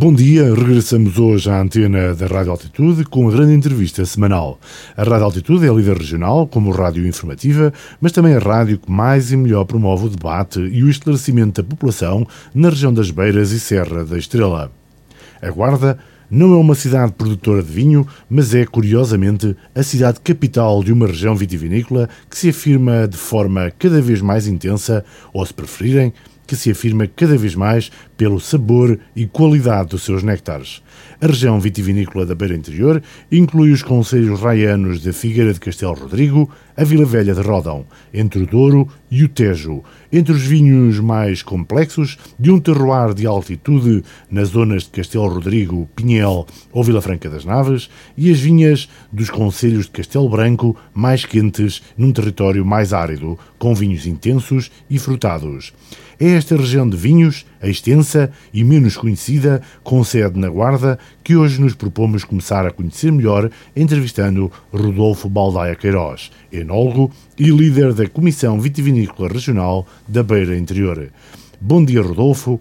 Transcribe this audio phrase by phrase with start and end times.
[0.00, 4.58] Bom dia, regressamos hoje à antena da Rádio Altitude com a grande entrevista semanal.
[4.96, 9.30] A Rádio Altitude é líder regional como rádio informativa, mas também a rádio que mais
[9.30, 13.60] e melhor promove o debate e o esclarecimento da população na região das Beiras e
[13.60, 14.72] Serra da Estrela.
[15.42, 15.98] A Guarda
[16.30, 21.08] não é uma cidade produtora de vinho, mas é, curiosamente, a cidade capital de uma
[21.08, 26.14] região vitivinícola que se afirma de forma cada vez mais intensa, ou se preferirem,
[26.50, 30.82] que se afirma cada vez mais pelo sabor e qualidade dos seus néctares.
[31.20, 36.50] A região vitivinícola da Beira Interior inclui os concelhos raianos de Figueira de Castelo Rodrigo,
[36.76, 41.40] a Vila Velha de Rodão, entre o Douro e o Tejo, entre os vinhos mais
[41.40, 47.30] complexos de um terroir de altitude nas zonas de Castelo Rodrigo, Pinhel ou Vila Franca
[47.30, 52.92] das Naves e as vinhas dos concelhos de Castelo Branco mais quentes num território mais
[52.92, 55.72] árido, com vinhos intensos e frutados.
[56.22, 61.34] É esta região de vinhos, a extensa e menos conhecida, com sede na Guarda, que
[61.34, 68.06] hoje nos propomos começar a conhecer melhor, entrevistando Rodolfo Baldaia Queiroz, enólogo e líder da
[68.06, 71.10] Comissão Vitivinícola Regional da Beira Interior.
[71.58, 72.60] Bom dia, Rodolfo.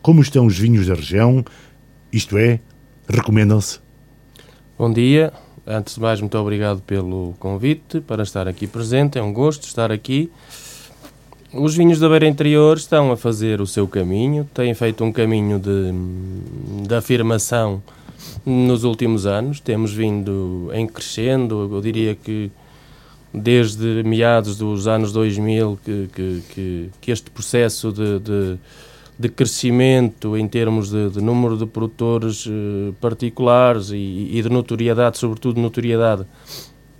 [0.00, 1.44] Como estão os vinhos da região?
[2.10, 2.58] Isto é,
[3.06, 3.80] recomendam-se?
[4.78, 5.30] Bom dia.
[5.66, 9.18] Antes de mais, muito obrigado pelo convite para estar aqui presente.
[9.18, 10.30] É um gosto estar aqui.
[11.56, 15.60] Os vinhos da Beira Interior estão a fazer o seu caminho, têm feito um caminho
[15.60, 15.92] de,
[16.84, 17.80] de afirmação
[18.44, 19.60] nos últimos anos.
[19.60, 22.50] Temos vindo em crescendo, eu diria que
[23.32, 28.58] desde meados dos anos 2000 que, que, que, que este processo de, de,
[29.16, 35.18] de, crescimento em termos de, de número de produtores uh, particulares e, e, de notoriedade,
[35.18, 36.24] sobretudo notoriedade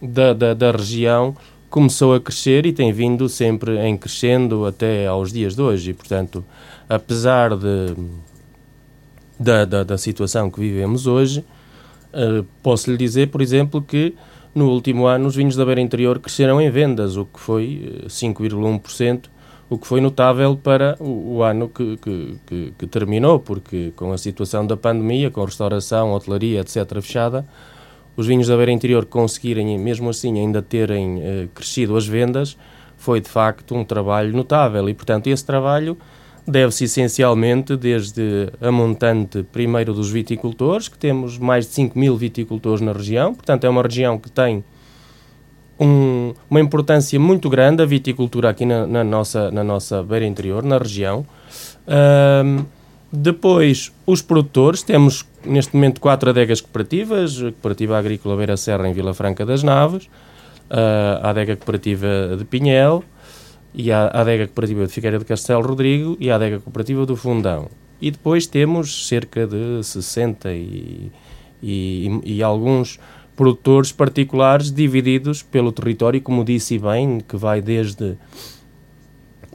[0.00, 1.36] da, da, da região,
[1.74, 5.90] começou a crescer e tem vindo sempre em crescendo até aos dias de hoje.
[5.90, 6.44] E, portanto,
[6.88, 7.96] apesar de,
[9.40, 11.44] da, da, da situação que vivemos hoje,
[12.12, 14.14] uh, posso lhe dizer, por exemplo, que
[14.54, 19.24] no último ano os vinhos da Beira Interior cresceram em vendas, o que foi 5,1%,
[19.24, 19.28] eh,
[19.68, 24.12] o que foi notável para o, o ano que, que, que, que, terminou, porque com
[24.12, 27.44] a situação da pandemia, com restauração, hotelaria, etc., fechada,
[28.16, 32.56] os vinhos da Beira Interior conseguirem, mesmo assim, ainda terem eh, crescido as vendas,
[32.96, 35.96] foi de facto um trabalho notável e, portanto, esse trabalho
[36.46, 42.80] deve-se essencialmente desde a montante primeiro dos viticultores, que temos mais de 5 mil viticultores
[42.80, 44.64] na região, portanto, é uma região que tem
[45.78, 50.62] um, uma importância muito grande a viticultura aqui na, na, nossa, na nossa beira interior,
[50.62, 51.26] na região.
[52.44, 52.64] Um,
[53.12, 58.92] depois, os produtores, temos neste momento quatro adegas cooperativas, a Cooperativa Agrícola Beira Serra em
[58.92, 60.08] Vila Franca das Naves,
[60.70, 63.04] a adega cooperativa de Pinhel,
[63.74, 67.68] e a adega cooperativa de Figueira de Castelo Rodrigo e a adega cooperativa do Fundão.
[68.00, 71.10] E depois temos cerca de 60 e,
[71.60, 73.00] e, e alguns
[73.34, 78.16] produtores particulares divididos pelo território, como disse bem, que vai desde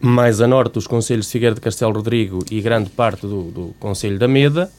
[0.01, 3.75] mais a norte dos Conselhos de Figueira de Castelo Rodrigo e grande parte do, do
[3.79, 4.69] Conselho da Meda,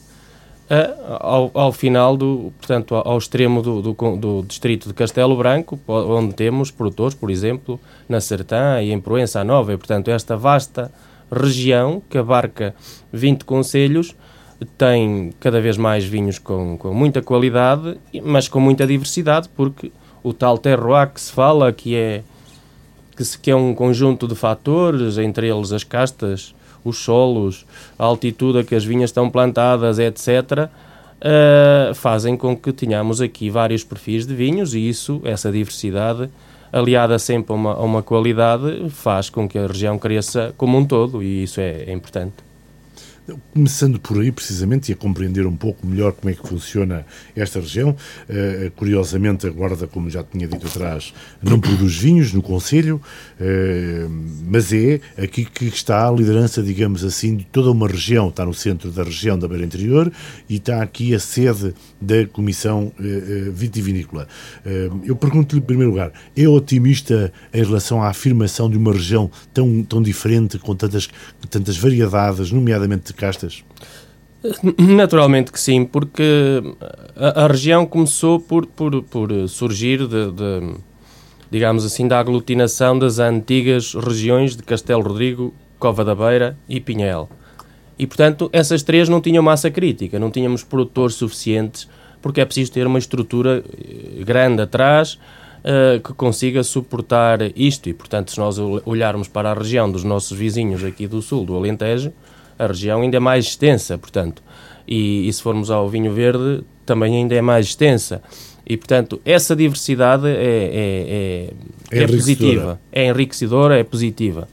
[1.19, 6.33] ao, ao, final, do, portanto, ao, extremo do, do, do, distrito de Castelo Branco, onde
[6.33, 10.91] temos produtores, por exemplo, na Sertã e em Proença Nova, e, portanto, esta vasta
[11.31, 12.73] região que abarca
[13.11, 14.15] 20 conselhos
[14.77, 19.91] tem cada vez mais vinhos com, com muita qualidade, mas com muita diversidade, porque
[20.23, 22.23] o tal terroir que se fala, que é
[23.15, 27.65] que, se, que é um conjunto de fatores, entre eles as castas, os solos,
[27.97, 30.69] a altitude a que as vinhas estão plantadas, etc., uh,
[31.21, 36.29] eh, fazem com que tenhamos aqui vários perfis de vinhos e isso, essa diversidade,
[36.73, 40.85] aliada sempre a uma, a uma qualidade, faz com que a região cresça como um
[40.85, 42.50] todo e isso é, é importante.
[43.53, 47.05] Começando por aí, precisamente, e a compreender um pouco melhor como é que funciona
[47.35, 47.95] esta região.
[48.29, 53.01] Uh, curiosamente, a Guarda, como já tinha dito atrás, não produz vinhos no Conselho,
[53.39, 54.09] uh,
[54.47, 58.29] mas é aqui que está a liderança, digamos assim, de toda uma região.
[58.29, 60.11] Está no centro da região da Beira Interior
[60.49, 64.27] e está aqui a sede da Comissão uh, Vitivinícola.
[65.03, 69.83] eu pergunto-lhe, em primeiro lugar, é otimista em relação à afirmação de uma região tão,
[69.83, 71.09] tão diferente, com tantas,
[71.49, 73.63] tantas variedades, nomeadamente de castas?
[74.77, 76.23] Naturalmente que sim, porque
[77.15, 80.75] a, a região começou por, por, por surgir de, de,
[81.51, 87.29] digamos assim, da aglutinação das antigas regiões de Castelo Rodrigo, Cova da Beira e Pinhel.
[87.99, 91.87] E, portanto, essas três não tinham massa crítica, não tínhamos produtores suficientes,
[92.19, 95.19] porque é preciso ter uma estrutura eh, grande atrás
[95.61, 97.89] uh, que consiga suportar isto.
[97.89, 101.55] E, portanto, se nós olharmos para a região dos nossos vizinhos aqui do sul, do
[101.55, 102.11] Alentejo,
[102.63, 104.43] a região ainda é mais extensa, portanto.
[104.87, 108.21] e, e se formos ao vinho verde, também ainda é mais extensa.
[108.67, 111.53] E, portanto, essa diversidade é, é,
[111.91, 114.47] é, é positiva, é enriquecedora, é positiva.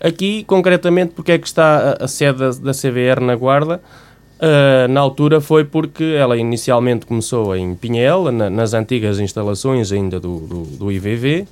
[0.00, 3.80] Aqui, concretamente, porque é que está a, a sede da, da, CVR na Guarda?
[4.38, 10.20] Uh, na altura foi porque ela inicialmente começou em Pinhel, na, nas antigas instalações ainda
[10.20, 11.46] do, do, do, IVV,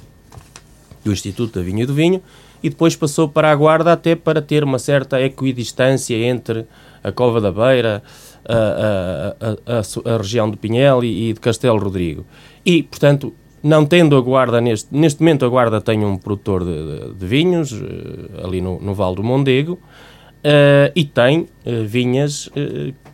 [1.05, 2.23] do Instituto da Vinha e do Vinho,
[2.62, 6.67] e depois passou para a Guarda até para ter uma certa equidistância entre
[7.03, 8.03] a Cova da Beira,
[8.49, 12.25] a, a, a, a região de Pinhel e, e, de Castelo Rodrigo.
[12.64, 13.32] E, portanto,
[13.62, 17.26] não tendo a Guarda, neste, neste momento a Guarda tem um produtor de, de, de
[17.26, 22.50] vinhos, uh, ali no, no Val do Mondego, uh, e tem uh, vinhas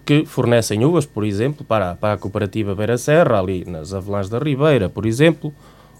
[0.04, 4.38] que fornecem uvas, por exemplo, para, para a cooperativa Beira Serra, ali nas Avelãs da
[4.38, 5.54] Ribeira, por exemplo,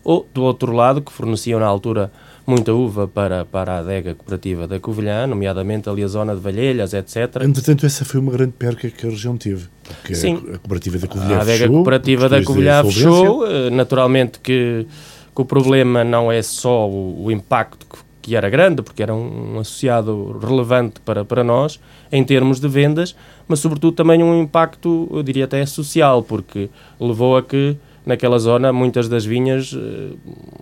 [0.05, 2.11] ou do outro lado, que forneciam na altura
[2.47, 6.93] muita uva para, para a adega cooperativa da Covilhã, nomeadamente ali a zona de Valhelhas,
[6.93, 7.43] etc.
[7.43, 9.67] Entretanto, essa foi uma grande perca que a região teve.
[9.83, 10.37] Porque Sim.
[10.53, 13.47] a cooperativa da Covilhã A adega cooperativa da Covilhã fechou.
[13.47, 14.87] Eh, naturalmente que,
[15.35, 19.15] que, o problema não é só o, o impacto que, que, era grande, porque era
[19.15, 21.81] um, um associado relevante para, para nós
[22.11, 23.17] em termos de vendas,
[23.49, 26.69] mas sobretudo também um impacto, eu diria até social, porque
[27.01, 30.17] levou a que naquela zona muitas das vinhas eh,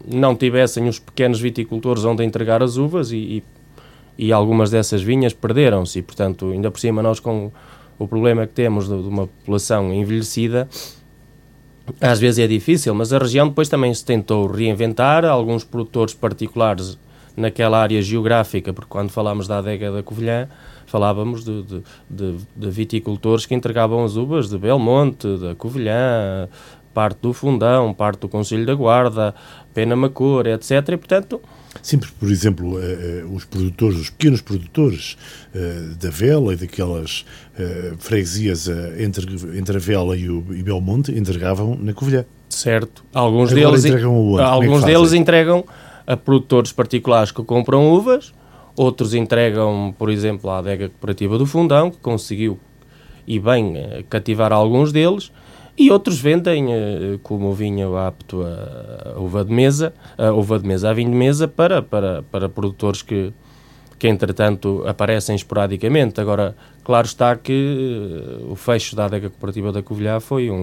[0.07, 3.43] não tivessem os pequenos viticultores onde entregar as uvas e,
[4.19, 5.99] e, algumas dessas vinhas perderam-se.
[5.99, 7.51] E, portanto, ainda por cima nós com
[7.99, 10.69] o problema que temos de, de uma população envelhecida,
[12.01, 16.99] às vezes é difícil, mas a região depois também se tentou reinventar, alguns produtores particulares
[17.37, 20.49] naquela área geográfica, porque quando falámos da adega da Covilhã,
[20.87, 26.49] falávamos de, de, de, de, viticultores que entregavam as uvas de Belmonte, da Covilhã,
[26.93, 29.35] parte do Fundão, parte do Conselho da Guarda,
[29.73, 30.71] Pena Macor, etc.
[30.89, 31.41] E, portanto...
[31.83, 35.17] Sempre, por exemplo, uh, uh, os produtores, os pequenos produtores
[35.55, 37.25] uh, da vela e daquelas
[37.99, 39.27] freguesias entre,
[39.59, 42.25] entre a vela e o e Belmonte entregavam na Covilhã.
[42.49, 43.05] Certo.
[43.13, 45.65] Alguns Agora deles entregam é Alguns é deles entregam
[46.07, 48.33] a produtores particulares que compram uvas,
[48.75, 52.59] outros entregam, por exemplo, à adega cooperativa do Fundão, que conseguiu
[53.27, 53.75] e bem
[54.09, 55.31] cativar alguns deles,
[55.81, 60.91] e outros vendem eh, como vinho apto a, uva de mesa, a uva de mesa,
[60.91, 63.33] a vinho de mesa para, para, para produtores que,
[63.99, 66.21] que entretanto aparecem esporadicamente.
[66.21, 66.55] Agora,
[66.85, 70.55] claro está que eh, o fecho da adega cooperativa da Covilhã foi um,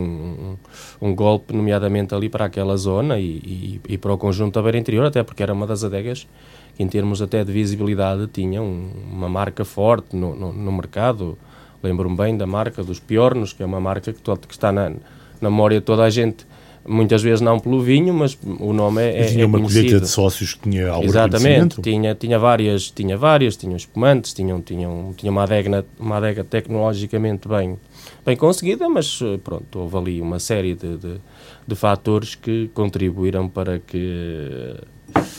[1.02, 4.62] um, um, golpe, nomeadamente ali para aquela zona e, e, e, para o conjunto da
[4.62, 6.28] beira interior, até porque era uma das adegas
[6.76, 11.36] que, em termos até de visibilidade, tinha um, uma marca forte no, no, no mercado
[11.82, 14.90] Lembro-me bem da marca dos Piornos, que é uma marca que, todo, que está na,
[15.42, 16.46] na memória de toda a gente.
[16.90, 20.08] Muitas vezes não pelo vinho, mas o nome é, e tinha é uma colheita de
[20.08, 25.30] sócios que tinha algum Exatamente, tinha, tinha várias, tinha várias, tinham espumantes, tinham, tinham, tinha
[25.30, 27.78] uma adega, uma adega tecnologicamente bem,
[28.26, 31.16] bem conseguida, mas pronto, houve ali uma série de, de,
[31.68, 34.78] de fatores que contribuíram para que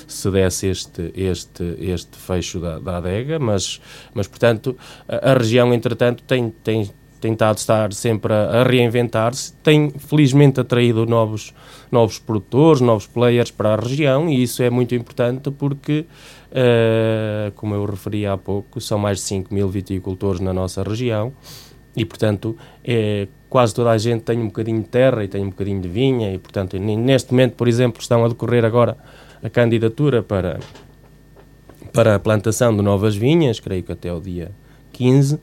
[0.07, 3.81] se desse este, este, este fecho da, da adega, mas,
[4.15, 4.77] mas portanto,
[5.09, 11.07] a, a região, entretanto, tem, tem tentado estar sempre a, a reinventar-se, tem felizmente atraído
[11.07, 11.55] novos,
[11.91, 16.07] novos produtores, novos players para a região e isso é muito importante porque,
[16.51, 21.33] uh, como eu referi há pouco, são mais de 5 mil viticultores na nossa região
[21.97, 25.51] e, portanto, é, quase toda a gente tem um bocadinho de terra e tem um
[25.51, 28.97] bocadinho de vinha e, portanto, neste momento, por exemplo, estão a decorrer agora
[29.43, 30.61] a candidatura para,
[31.93, 34.51] para a plantação de novas vinhas, creio que até o dia
[34.93, 35.39] 15,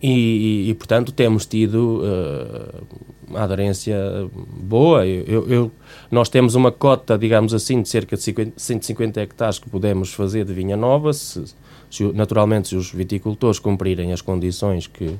[0.00, 2.86] e, e, e portanto temos tido uh,
[3.28, 3.96] uma aderência
[4.32, 5.06] boa.
[5.06, 5.72] Eu, eu,
[6.10, 10.44] nós temos uma cota, digamos assim, de cerca de 50, 150 hectares que podemos fazer
[10.44, 11.44] de vinha nova, se,
[11.90, 15.16] se, naturalmente se os viticultores cumprirem as condições que,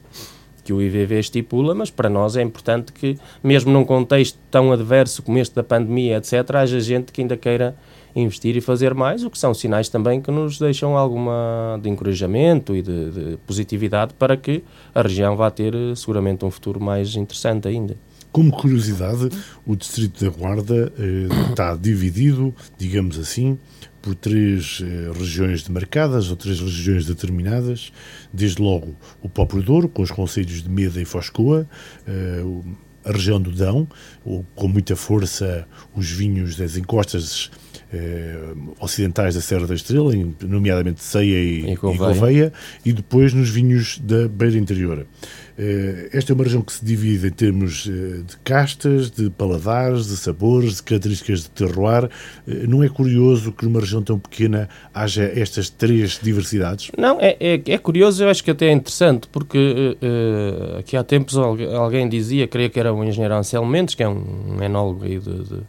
[0.65, 5.23] que o IVV estipula, mas para nós é importante que, mesmo num contexto tão adverso
[5.23, 7.77] como este da pandemia, etc., haja gente que ainda queira
[8.23, 12.75] investir e fazer mais, o que são sinais também que nos deixam alguma de encorajamento
[12.75, 14.63] e de, de positividade para que
[14.95, 17.97] a região vá ter eh, seguramente um futuro mais interessante ainda.
[18.31, 19.31] Como curiosidade,
[19.67, 23.59] o Distrito da Guarda eh, está dividido, digamos assim,
[24.03, 27.91] por três eh, regiões demarcadas ou três regiões determinadas.
[28.33, 31.69] Desde logo o Próprio Douro, com os conselhos de Meda e Foscoa,
[32.07, 32.43] eh,
[33.05, 33.89] a região do Dão,
[34.55, 37.51] com muita força os vinhos das encostas
[37.93, 40.13] eh, ocidentais da Serra da Estrela,
[40.43, 42.53] nomeadamente Ceia e, e, Gouveia.
[42.85, 45.07] e, depois nos vinhos da beira interior.
[45.59, 50.07] Eh, esta é uma região que se divide em termos eh, de castas, de paladares,
[50.07, 52.09] de sabores, de características de terroir.
[52.47, 56.93] Eh, não é curioso que numa região tão pequena haja estas três diversidades?
[56.97, 61.03] Não, é, é, é curioso, eu acho que até é interessante, porque uh, aqui há
[61.03, 65.19] tempos alguém dizia, creio que era o engenheiro Anselmo Mendes, que é um enólogo de,
[65.19, 65.61] de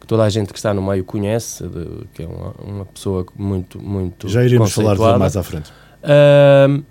[0.00, 3.26] que toda a gente que está no meio conhece, de, que é uma, uma, pessoa
[3.34, 5.72] muito, muito Já iremos falar dele mais à frente.
[6.02, 6.84] Uh,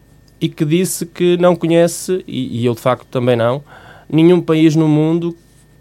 [0.46, 3.64] e que disse que não conhece, e, e eu de facto também não,
[4.08, 5.36] nenhum país no mundo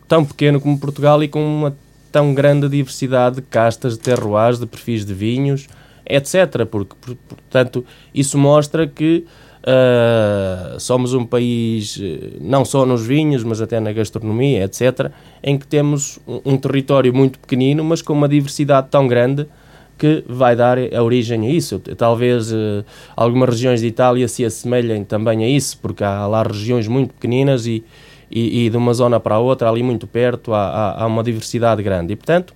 [0.08, 1.76] tão pequeno como Portugal e com uma
[2.10, 5.68] tão grande diversidade de castas, de terroirs, de perfis de vinhos,
[6.08, 6.64] etc.
[6.70, 6.94] Porque,
[7.28, 9.26] portanto, isso mostra que
[9.64, 15.10] uh, somos um país, eh, não só nos vinhos, mas até na gastronomia, etc.,
[15.42, 19.46] em que temos um, um território muito pequenino, mas com uma diversidade tão grande
[19.96, 21.78] que vai dar a origem a isso.
[21.96, 22.84] Talvez uh,
[23.16, 27.66] algumas regiões de Itália se assemelhem também a isso, porque há lá regiões muito pequeninas
[27.66, 27.84] e,
[28.30, 31.22] e, e de uma zona para a outra, ali muito perto, há, há, há, uma
[31.22, 32.12] diversidade grande.
[32.12, 32.54] E, portanto,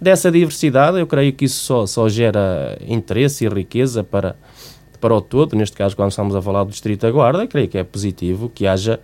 [0.00, 4.36] dessa diversidade, eu creio que isso só, só gera interesse e riqueza para,
[5.00, 5.56] para o todo.
[5.56, 8.66] Neste caso, quando estamos a falar do Distrito da Guarda, creio que é positivo que
[8.66, 8.98] haja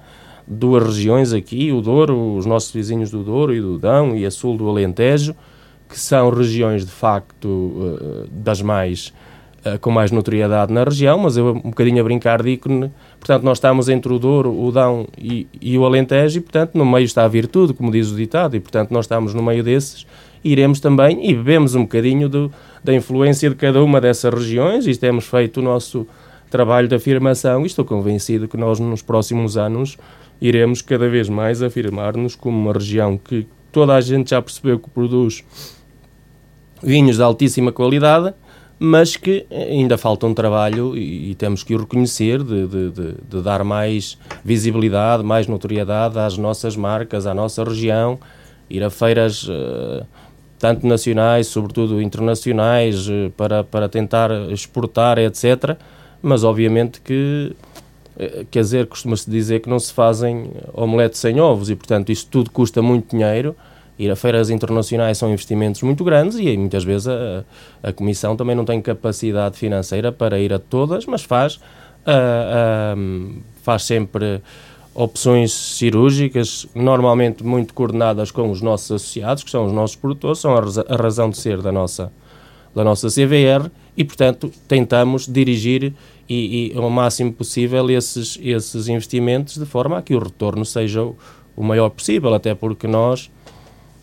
[0.46, 4.30] duas regiões aqui, o Douro, os nossos vizinhos do Douro e do Dão e a
[4.30, 5.34] sul do Alentejo,
[5.88, 9.12] que são regiões de facto eh, das mais
[9.66, 12.68] eh, com mais notoriedade na região, mas eu um bocadinho a brincar digo
[13.18, 16.86] portanto, nós estamos entre o Douro, o Dão e, e, o Alentejo e, portanto, no
[16.86, 20.06] meio está a virtude, como diz o ditado, e, portanto, nós estamos no meio desses,
[20.44, 22.52] iremos também e bebemos um bocadinho do,
[22.84, 26.06] da influência de cada uma dessas regiões e temos feito o nosso
[26.48, 29.98] trabalho de afirmação e estou convencido que nós, nos próximos anos,
[30.40, 34.88] iremos cada vez mais afirmar-nos como uma região que toda a gente já percebeu que
[34.88, 35.44] produz
[36.82, 38.34] vinhos de altíssima qualidade,
[38.78, 43.14] mas que ainda falta um trabalho e, e temos que o reconhecer de, de, de,
[43.28, 48.18] de, dar mais visibilidade, mais notoriedade às nossas marcas, à nossa região,
[48.68, 50.04] ir a feiras uh,
[50.58, 55.78] tanto nacionais, sobretudo internacionais, uh, para, para tentar exportar, etc.
[56.20, 57.56] Mas obviamente que,
[58.16, 62.30] uh, quer dizer, costuma-se dizer que não se fazem omeletes sem ovos e, portanto, isto
[62.30, 63.56] tudo custa muito dinheiro
[63.98, 67.44] Ir a feiras internacionais são investimentos muito grandes e muitas vezes a,
[67.82, 73.42] a Comissão também não tem capacidade financeira para ir a todas, mas faz, uh, uh,
[73.62, 74.42] faz sempre
[74.96, 80.54] opções cirúrgicas, normalmente muito coordenadas com os nossos associados, que são os nossos produtores, são
[80.54, 82.10] a, razão de ser da nossa,
[82.74, 85.92] da nossa CVR e, portanto, tentamos dirigir
[86.26, 91.02] e, e ao máximo possível esses, esses investimentos de forma a que o retorno seja
[91.02, 91.16] o,
[91.54, 93.30] o maior possível, até porque nós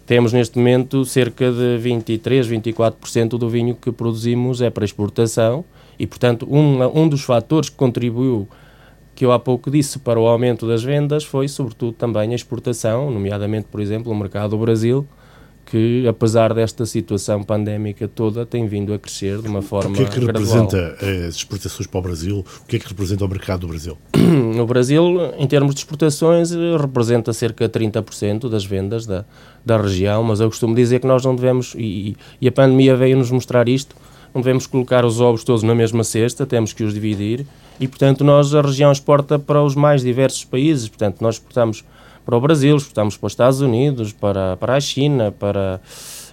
[0.05, 5.63] temos neste momento cerca de 23, 24% do vinho que produzimos é para exportação
[5.98, 8.48] e, portanto, um, um dos fatores que contribuiu,
[9.15, 13.10] que eu há pouco disse, para o aumento das vendas foi, sobretudo, também a exportação,
[13.10, 15.07] nomeadamente, por exemplo, o mercado do Brasil,
[15.74, 20.03] que, apesar desta situação pandémica toda, tem vindo a crescer de uma forma O que
[20.03, 20.68] é que gradual.
[20.68, 22.46] representa as exportações para o Brasil?
[22.62, 23.98] O que é que representa o mercado do Brasil?
[24.53, 25.03] No Brasil,
[25.36, 29.25] em termos de exportações, representa cerca de 30% das vendas da,
[29.65, 33.32] da região, mas eu costumo dizer que nós não devemos, e, e a pandemia veio-nos
[33.32, 33.96] mostrar isto,
[34.32, 37.48] não devemos colocar os ovos todos na mesma cesta, temos que os dividir,
[37.80, 41.84] e portanto nós, a região exporta para os mais diversos países, portanto nós exportamos
[42.25, 45.82] para o Brasil, exportamos para os Estados Unidos, para, para a China, para,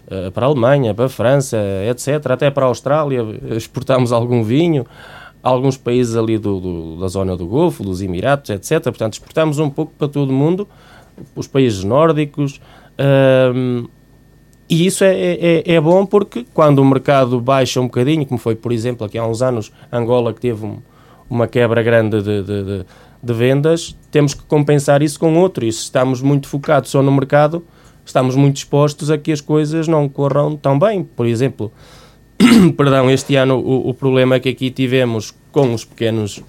[0.06, 1.56] uh, para a Alemanha, para a França,
[1.88, 2.30] etc.
[2.30, 3.25] Até para a Austrália
[3.56, 4.87] exportamos algum vinho,
[5.42, 8.82] alguns países ali do, do, da zona do Golfo, dos Emiratos, etc.
[8.85, 10.68] Portanto, exportamos um pouco para todo o mundo,
[11.35, 12.61] os países nórdicos.
[12.99, 13.88] Uh,
[14.70, 18.54] e isso é, é, é, bom porque quando o mercado baixa um bocadinho, como foi,
[18.54, 20.78] por exemplo, aqui há uns anos, Angola, que teve um,
[21.28, 22.87] uma quebra grande de, de, de
[23.22, 25.64] de vendas, temos que compensar isso com outro.
[25.64, 27.64] E se estamos muito focados só no mercado,
[28.04, 31.04] estamos muito expostos a que as coisas não corram tão bem.
[31.04, 31.72] Por exemplo,
[32.76, 36.42] perdão, este ano o, o problema que aqui tivemos com os pequenos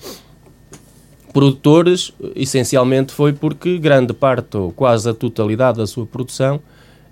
[1.33, 6.59] produtores, essencialmente foi porque grande parte, ou quase a totalidade da sua produção,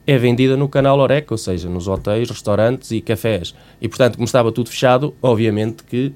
[0.05, 3.53] é vendida no canal Oreca, ou seja, nos hotéis, restaurantes e cafés.
[3.79, 6.13] E, portanto, como estava tudo fechado, obviamente que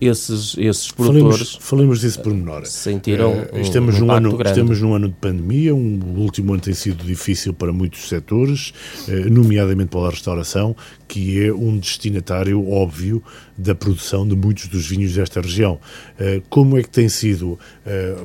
[0.00, 1.52] esses, esses produtores.
[1.52, 2.66] Falemos, falemos disso por menor.
[2.66, 3.32] Sentiram.
[3.32, 4.58] Uh, estamos, um num ano, grande.
[4.58, 8.72] estamos num ano de pandemia, um, o último ano tem sido difícil para muitos setores,
[9.08, 13.22] uh, nomeadamente para a restauração, que é um destinatário óbvio
[13.56, 15.78] da produção de muitos dos vinhos desta região.
[16.18, 17.58] Uh, como é que tem sido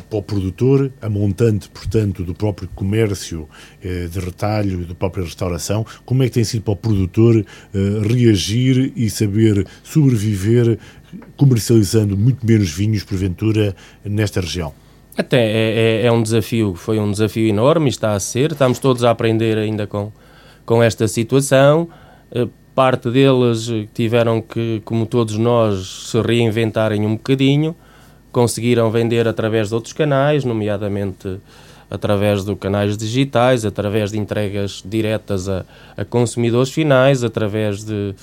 [0.10, 3.48] para o produtor, a montante, portanto, do próprio comércio
[3.82, 7.46] de retalho e da própria restauração, como é que tem sido para o produtor
[8.08, 10.78] reagir e saber sobreviver
[11.36, 14.74] comercializando muito menos vinhos, porventura, nesta região?
[15.18, 19.04] Até é, é, é, um desafio, foi um desafio enorme, está a ser, estamos todos
[19.04, 20.12] a aprender ainda com,
[20.66, 21.90] com esta situação.
[22.80, 27.76] Parte deles tiveram que, como todos nós, se reinventarem um bocadinho,
[28.32, 31.42] conseguiram vender através de outros canais, nomeadamente
[31.92, 35.66] através de canais digitais, através de entregas diretas a,
[35.98, 38.16] a consumidores finais, através de,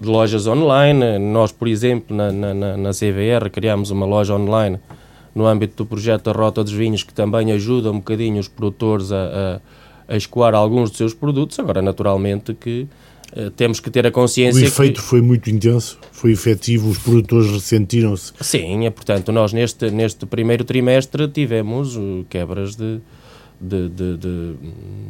[0.00, 1.18] de, lojas online.
[1.18, 4.78] Nós, por exemplo, na, na, na CVR, criámos uma loja online
[5.34, 9.12] no âmbito do projeto da Rota dos Vinhos, que também ajuda um bocadinho os produtores
[9.12, 9.60] a,
[10.08, 11.58] a, a escoar alguns dos seus produtos.
[11.58, 12.88] Agora, naturalmente, que
[13.56, 14.62] temos que ter a consciência.
[14.62, 15.06] O efeito que...
[15.06, 18.32] foi muito intenso, foi efetivo, os produtores ressentiram-se.
[18.40, 23.00] Sim, é, portanto, nós neste, neste primeiro trimestre tivemos uh, quebras de,
[23.60, 24.54] de, de, de,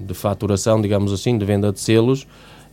[0.06, 2.26] de faturação, digamos assim, de venda de selos.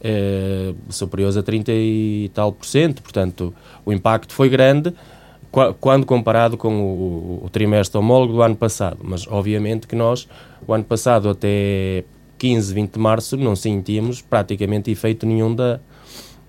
[0.08, 3.52] Eh, superiores a 30 e tal por cento, portanto
[3.84, 4.94] o impacto foi grande,
[5.80, 9.00] quando comparado com o, o, trimestre homólogo do ano passado.
[9.02, 10.28] Mas, obviamente, que nós,
[10.68, 12.04] o ano passado até
[12.46, 15.80] 15, 20 de março, não sentíamos praticamente efeito nenhum da,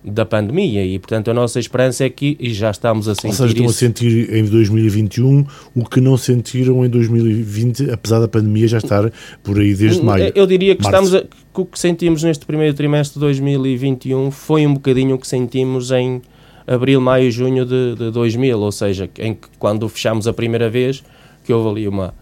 [0.04, 3.32] da pandemia e, portanto, a nossa esperança é que e já estamos a sentir Ou
[3.32, 3.74] seja, estão isso.
[3.74, 9.10] a sentir em 2021 o que não sentiram em 2020, apesar da pandemia já estar
[9.42, 10.30] por aí desde maio.
[10.34, 14.66] Eu diria que, estamos a, que o que sentimos neste primeiro trimestre de 2021 foi
[14.66, 16.20] um bocadinho o que sentimos em
[16.66, 21.02] abril, maio, junho de, de 2000, ou seja, em que quando fechámos a primeira vez,
[21.42, 22.12] que houve ali uma,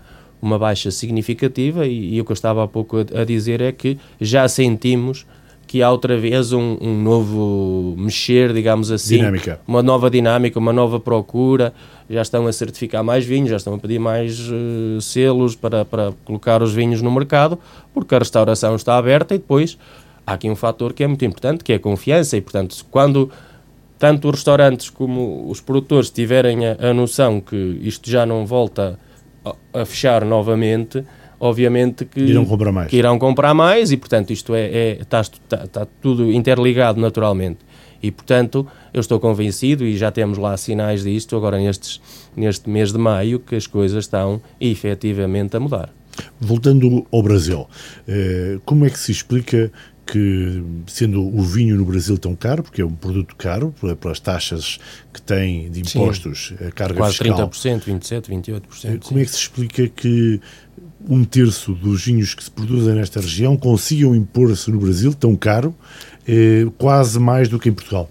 [0.44, 3.72] uma baixa significativa e, e o que eu estava há pouco a, a, dizer é
[3.72, 5.26] que já sentimos
[5.66, 9.60] que há outra vez um, um, novo mexer, digamos assim, dinâmica.
[9.66, 11.72] uma nova dinâmica, uma nova procura,
[12.08, 16.12] já estão a certificar mais vinhos, já estão a pedir mais uh, selos para, para
[16.24, 17.58] colocar os vinhos no mercado,
[17.92, 19.78] porque a restauração está aberta e depois
[20.26, 23.30] há aqui um fator que é muito importante, que é a confiança e, portanto, quando
[23.98, 28.98] tanto os restaurantes como os produtores tiverem a, a noção que isto já não volta
[29.72, 31.04] a, fechar novamente,
[31.38, 32.90] obviamente que irão comprar mais.
[32.90, 37.58] Que irão comprar mais e, portanto, isto é, é está, está, está tudo interligado naturalmente.
[38.02, 42.02] E, portanto, eu estou convencido, e já temos lá sinais disto, agora nestes,
[42.36, 45.90] neste mês de maio, que as coisas estão efetivamente a mudar.
[46.38, 47.66] Voltando ao Brasil,
[48.06, 49.72] eh, como é que se explica
[50.06, 54.79] que, sendo o vinho no Brasil tão caro, porque é um produto caro, pelas taxas
[55.12, 56.66] que tem de impostos, sim.
[56.66, 57.48] a carga Quase fiscal...
[57.48, 58.98] Quase 30%, 27%, 28%.
[59.05, 60.40] Como é que se explica que
[61.09, 65.74] um terço dos vinhos que se produzem nesta região consigam impor-se no Brasil tão caro,
[66.26, 68.09] eh, quase mais do que em Portugal?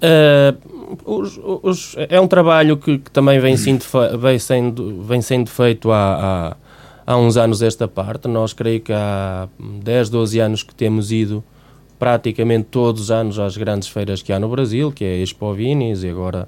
[0.00, 3.84] Uh, os, os, é um trabalho que, que também vem sendo,
[4.18, 6.56] vem, sendo, vem sendo feito há, há
[7.08, 8.28] há uns anos esta parte.
[8.28, 11.42] Nós creio que há 10, 12 anos que temos ido
[11.98, 15.54] praticamente todos os anos às grandes feiras que há no Brasil, que é a Expo
[15.54, 16.46] Vinis e agora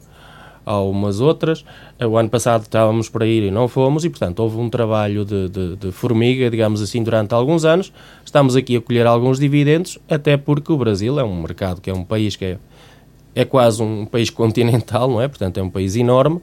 [0.66, 1.64] há umas outras.
[1.98, 5.48] O ano passado estávamos para ir e não fomos e, portanto, houve um trabalho de,
[5.48, 7.90] de, de, formiga, digamos assim, durante alguns anos.
[8.22, 11.94] Estamos aqui a colher alguns dividendos, até porque o Brasil é um mercado que é
[11.94, 12.58] um país que é,
[13.34, 15.26] é quase um país continental, não é?
[15.26, 16.42] Portanto, é um país enorme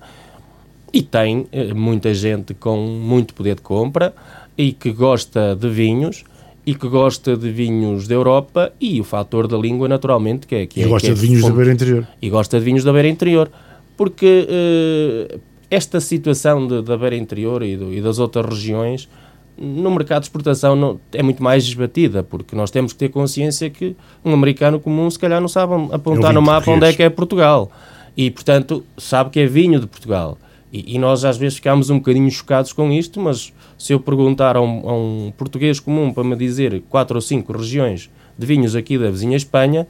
[0.97, 4.15] e tem eh, muita gente com muito poder de compra
[4.57, 6.23] e que gosta de vinhos
[6.65, 10.65] e que gosta de vinhos da Europa e o fator da língua, naturalmente, que é...
[10.65, 12.07] Que e é, gosta que é de vinhos da beira interior.
[12.19, 13.51] E gosta de vinhos da beira interior.
[13.95, 19.07] Porque uh, esta situação de, da beira interior e, do, e, das outras regiões,
[19.55, 23.69] no mercado de exportação não, é muito mais desbatida, porque nós temos que ter consciência
[23.69, 27.03] que um americano comum, se calhar, não sabe apontar é no mapa onde é que
[27.03, 27.71] é Portugal.
[28.17, 30.39] E, portanto, sabe que é vinho de Portugal.
[30.71, 34.57] E, e, nós às vezes ficamos um bocadinho chocados com isto, mas se eu perguntar
[34.57, 38.75] a um, a um, português comum para me dizer quatro ou cinco regiões de vinhos
[38.75, 39.87] aqui da vizinha Espanha,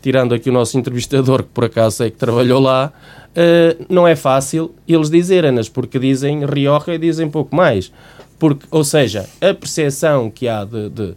[0.00, 2.92] tirando aqui o nosso entrevistador, que por acaso é que trabalhou lá,
[3.30, 7.92] uh, não é fácil eles dizerem-nas, porque dizem Rioja e dizem pouco mais.
[8.38, 11.14] Porque, ou seja, a percepção que há de, de,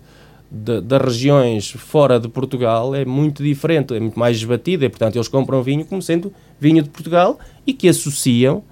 [0.52, 5.16] de, das regiões fora de Portugal é muito diferente, é muito mais esbatida, e portanto
[5.16, 8.64] eles compram vinho como sendo vinho de Portugal e que associam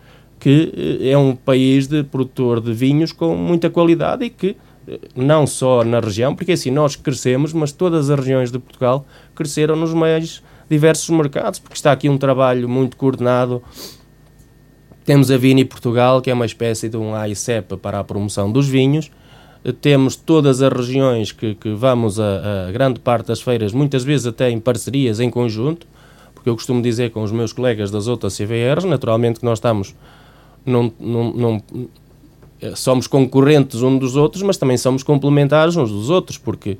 [0.45, 4.55] que eh, é um país de produtor de vinhos com muita qualidade e que
[4.87, 9.07] eh, não só na região, porque assim nós crescemos, mas todas as regiões de Portugal
[9.33, 13.63] cresceram nos mais diversos mercados, porque está aqui um trabalho muito coordenado.
[15.03, 18.67] Temos a Vini Portugal, que é uma espécie de um AICEP para a promoção dos
[18.67, 19.09] vinhos.
[19.63, 24.03] Eh, temos todas as regiões que, que vamos a, a grande parte das feiras, muitas
[24.03, 25.87] vezes até em parcerias, em conjunto,
[26.35, 29.95] porque eu costumo dizer com os meus colegas das outras CVRs, naturalmente que nós estamos
[30.65, 31.63] não, não, não
[32.75, 36.77] somos concorrentes uns dos outros, mas também somos complementares uns dos outros, porque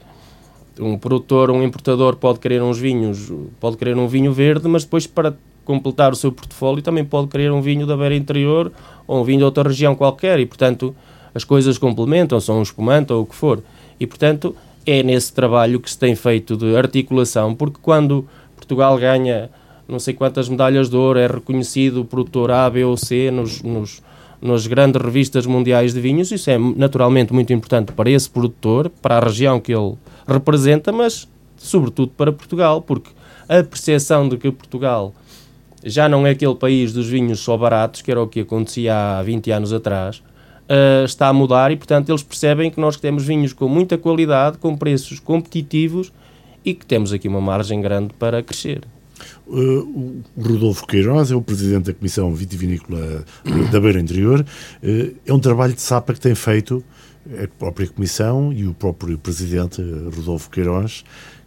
[0.80, 5.08] um produtor, um importador pode querer uns vinhos, pode querer um vinho verde, mas depois
[5.08, 8.71] para completar o seu portfólio também pode querer um vinho da beira interior
[9.08, 10.95] ou um vinho de outra região qualquer e, portanto,
[11.34, 13.62] as coisas complementam, são um espumante ou o que for.
[14.00, 19.50] E, portanto, é nesse trabalho que se tem feito de articulação, porque quando Portugal ganha
[19.88, 23.62] não sei quantas medalhas de ouro, é reconhecido o produtor A, B ou C nos,
[23.62, 24.02] nos,
[24.41, 29.17] nas grandes revistas mundiais de vinhos, isso é naturalmente muito importante para esse produtor, para
[29.17, 29.95] a região que ele
[30.28, 33.10] representa, mas sobretudo para Portugal, porque
[33.48, 35.13] a percepção de que Portugal
[35.84, 39.24] já não é aquele país dos vinhos só baratos, que era o que acontecia há
[39.24, 43.54] 20 anos atrás, uh, está a mudar e, portanto, eles percebem que nós temos vinhos
[43.54, 46.12] com muita qualidade, com preços competitivos
[46.63, 48.82] e que temos aqui uma margem grande para crescer.
[49.47, 53.23] Uh, o Rodolfo Queiroz é o presidente da Comissão Vitivinícola
[53.71, 54.45] da Beira Interior.
[54.81, 56.84] Uh, é um trabalho de sapa que tem feito
[57.43, 59.81] a própria Comissão e o próprio presidente
[60.15, 61.03] Rodolfo Queiroz,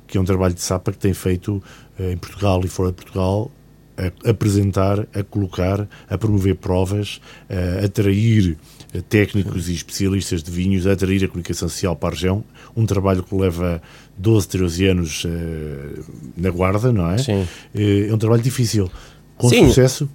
[0.06, 1.62] que é um trabalho de sapa que tem feito
[1.98, 3.50] em Portugal e fora de Portugal
[3.98, 8.56] a apresentar, a colocar, a promover provas, a atrair
[9.08, 12.44] técnicos e especialistas de vinhos, a atrair a comunicação social para a região.
[12.76, 13.82] Um trabalho que leva
[14.18, 16.04] 12, 13 anos uh,
[16.36, 17.18] na guarda, não é?
[17.18, 17.46] Sim.
[17.74, 18.90] Uh, é um trabalho difícil.
[19.36, 19.68] Com Sim.
[19.68, 20.08] sucesso?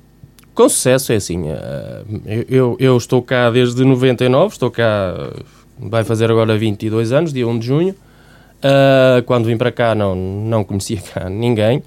[0.54, 1.44] Com sucesso, é assim.
[1.44, 5.32] Uh, eu, eu estou cá desde 99, estou cá,
[5.80, 7.96] vai fazer agora 22 anos, dia 1 de junho.
[9.26, 11.82] quando vim para cá, não, não conhecia cá ninguém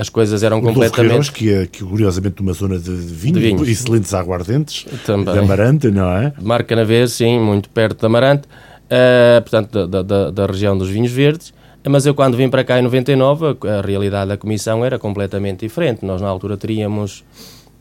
[0.00, 1.30] as coisas eram o completamente.
[1.30, 3.68] Que é que, curiosamente numa zona de, vinho, de vinhos.
[3.68, 5.34] excelentes aguardentes, Também.
[5.34, 6.32] de Amarante, não é?
[6.40, 8.48] Marca na vez, sim, muito perto de Amarante,
[8.90, 11.54] uh, portanto, da, da, da, região dos vinhos verdes.
[11.88, 15.60] Mas eu, quando vim para cá em 99, a, a realidade da comissão era completamente
[15.60, 16.04] diferente.
[16.04, 17.24] Nós, na altura, teríamos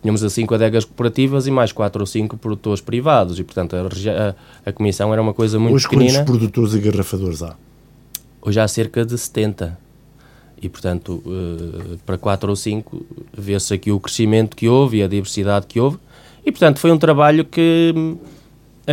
[0.02, 3.82] tínhamos as cinco adegas cooperativas e mais quatro ou cinco produtores privados e, portanto, a,
[3.82, 6.10] a, a comissão era uma coisa muito Hoje, pequenina.
[6.10, 7.56] Hoje, quantos produtores e garrafadores há?
[8.42, 9.78] Hoje há cerca de 70
[10.62, 13.06] e, portanto, uh, para 4 ou 5
[13.38, 15.98] vê-se aqui o crescimento que houve e a diversidade que houve.
[16.46, 17.94] E, portanto, foi um trabalho que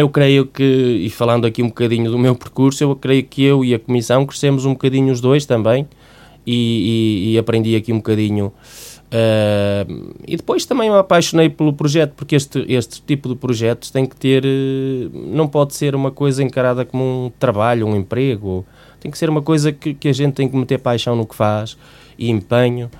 [0.01, 3.65] eu creio que, e falando aqui um bocadinho do meu percurso, eu creio que eu
[3.65, 5.89] e a Comissão crescemos um bocadinho os dois também
[6.47, 8.53] e, e, e aprendi aqui um bocadinho.
[9.07, 14.05] Uh, e depois também me apaixonei pelo projeto, porque este, este tipo de projetos tem
[14.05, 14.45] que ter.
[15.13, 18.67] Não pode ser uma coisa encarada como um trabalho, um emprego
[19.07, 21.35] tem que ser uma coisa que, que a gente tem que meter paixão no que
[21.35, 21.77] faz
[22.19, 22.91] e empenho,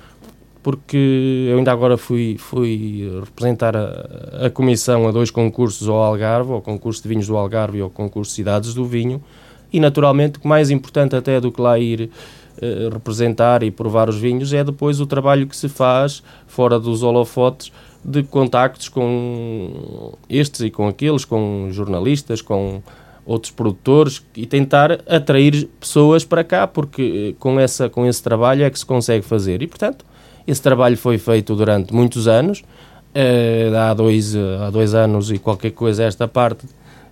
[0.67, 6.51] porque eu ainda agora fui, fui representar a, a comissão a dois concursos ao Algarve,
[6.51, 9.23] ao concurso de vinhos do Algarve e ao concurso de cidades do vinho,
[9.71, 12.09] e naturalmente o mais importante até do que lá ir
[12.57, 17.01] uh, representar e provar os vinhos é depois o trabalho que se faz fora dos
[17.01, 17.71] holofotes
[18.03, 22.83] de contactos com estes e com aqueles, com jornalistas, com
[23.25, 28.65] outros produtores e tentar atrair pessoas para cá, porque eh, com, essa, com esse trabalho
[28.65, 29.61] é que se consegue fazer.
[29.61, 30.03] E, portanto,
[30.47, 32.63] esse trabalho foi feito durante muitos anos.
[33.13, 36.65] Uh, há, dois, uh, há dois anos e qualquer coisa esta parte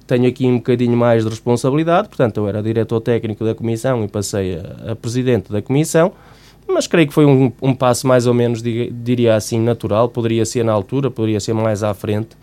[0.05, 4.07] tenho aqui um bocadinho mais de responsabilidade, portanto eu era diretor técnico da comissão e
[4.07, 6.13] passei a, a presidente da comissão,
[6.67, 10.63] mas creio que foi um, um passo mais ou menos, diria assim, natural, poderia ser
[10.63, 12.37] na altura, poderia ser mais à frente,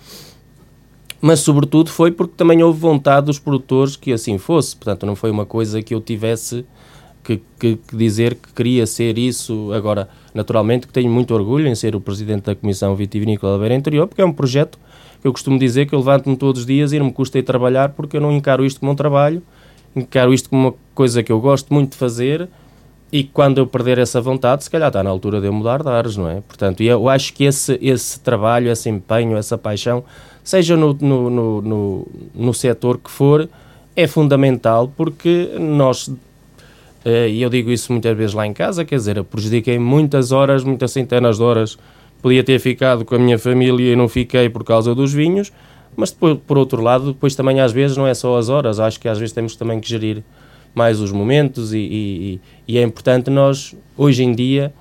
[1.21, 4.75] mas sobretudo foi porque também houve vontade dos produtores que assim fosse.
[4.75, 6.67] Portanto, não foi uma coisa que eu tivesse
[7.23, 9.73] que, que, que, dizer que queria ser isso.
[9.73, 13.75] Agora, naturalmente, que tenho muito orgulho em ser o presidente da Comissão Vitivinícola da Beira
[13.75, 14.79] Interior, porque é um projeto
[15.21, 17.43] que eu costumo dizer que eu levanto-me todos os dias e não me custa ir
[17.43, 19.43] trabalhar, porque eu não encaro isto como um trabalho,
[19.95, 22.49] encaro isto como uma coisa que eu gosto muito de fazer
[23.13, 25.89] e quando eu perder essa vontade, se calhar está na altura de eu mudar de
[25.91, 26.41] ares, não é?
[26.41, 30.03] Portanto, eu acho que esse, esse trabalho, esse empenho, essa paixão
[30.43, 33.49] seja no, no, no, no, no setor que for,
[33.95, 36.11] é fundamental porque nós,
[37.05, 40.63] e eu digo isso muitas vezes lá em casa, quer dizer, eu prejudiquei muitas horas,
[40.63, 41.79] muitas centenas de horas,
[42.21, 45.53] podia ter ficado com a minha família e não fiquei por causa dos vinhos,
[45.97, 49.01] mas depois, por outro lado, depois também às vezes não é só as horas, acho
[49.01, 50.23] que às vezes temos também que gerir
[50.75, 54.73] mais os momentos e, e, e é importante nós, hoje em dia,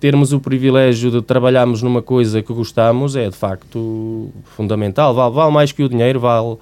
[0.00, 5.14] termos o privilégio de trabalharmos numa coisa que gostamos é de facto fundamental.
[5.14, 6.56] Vale, vale mais que o dinheiro, vale,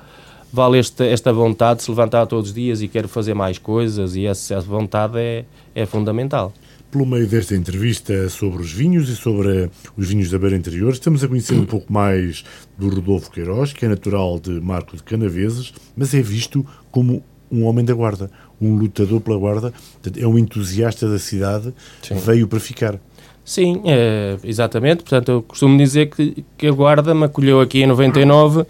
[0.52, 4.14] vale esta, esta vontade de se levantar todos os dias e querer fazer mais coisas,
[4.14, 6.52] e essa, essa vontade é, é fundamental.
[6.90, 11.24] Pelo meio desta entrevista sobre os vinhos e sobre os vinhos da Beira Interior, estamos
[11.24, 12.44] a conhecer um pouco mais
[12.76, 17.64] do Rodolfo Queiroz, que é natural de Marco de Canaveses, mas é visto como um
[17.64, 19.72] homem da guarda, um lutador pela guarda,
[20.18, 22.14] é um entusiasta da cidade, Sim.
[22.16, 23.00] veio para ficar.
[23.44, 25.02] Sim, é, exatamente.
[25.02, 28.64] Portanto, eu costumo dizer que, que a Guarda me acolheu aqui em 99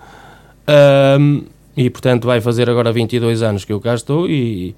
[1.20, 1.44] um,
[1.76, 4.74] e, portanto, vai fazer agora 22 anos que eu cá estou e,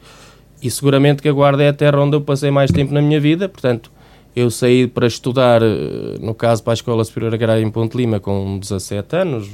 [0.63, 3.21] e seguramente que a Guarda é a terra onde eu passei mais tempo na minha
[3.21, 3.49] vida.
[3.49, 3.91] Portanto,
[4.35, 8.19] eu saí para estudar, eh, no caso, para a Escola Superior Agrária em Ponte Lima
[8.19, 9.49] com 17 anos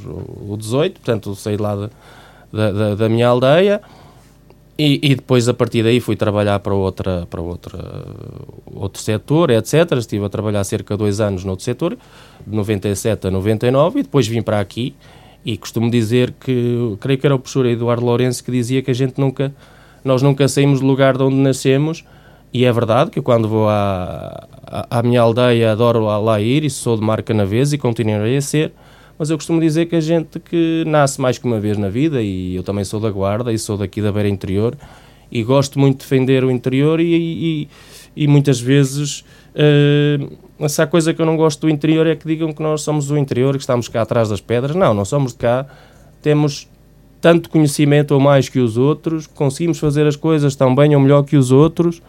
[0.49, 1.91] ou 18, portanto, saí lá de,
[2.53, 3.81] da, da, da minha aldeia.
[4.79, 7.79] E, e, depois a partir daí fui trabalhar para outra para outra
[8.65, 11.99] outro setor etc estive a trabalhar cerca de dois anos no outro setor
[12.47, 14.95] de 97 a 99 e depois vim para aqui
[15.45, 18.95] e costumo dizer que creio que era o professor Eduardo Lourenço que dizia que a
[18.95, 19.53] gente nunca
[20.05, 22.05] nós nunca saímos do lugar de onde nascemos.
[22.53, 26.71] E é verdade que quando vou à, à, à minha aldeia adoro lá, ir e
[26.71, 28.73] sou de marca na vez e continuarei a ser.
[29.19, 32.23] Mas eu costumo dizer que a gente que nasce mais que uma vez na vida,
[32.23, 34.75] e eu também sou da Guarda e sou daqui da Beira Interior,
[35.31, 37.69] e gosto muito de defender o interior e, e,
[38.17, 39.23] e muitas vezes
[39.55, 43.07] uh, essa coisa que eu não gosto do interior é que digam que nós somos
[43.07, 44.77] do interior, que estamos cá atrás das pedras.
[44.77, 45.67] Não, não somos de cá,
[46.23, 46.69] temos
[47.21, 51.23] tanto conhecimento ou mais que os outros, conseguimos fazer as coisas tão bem ou melhor
[51.23, 52.01] que os outros,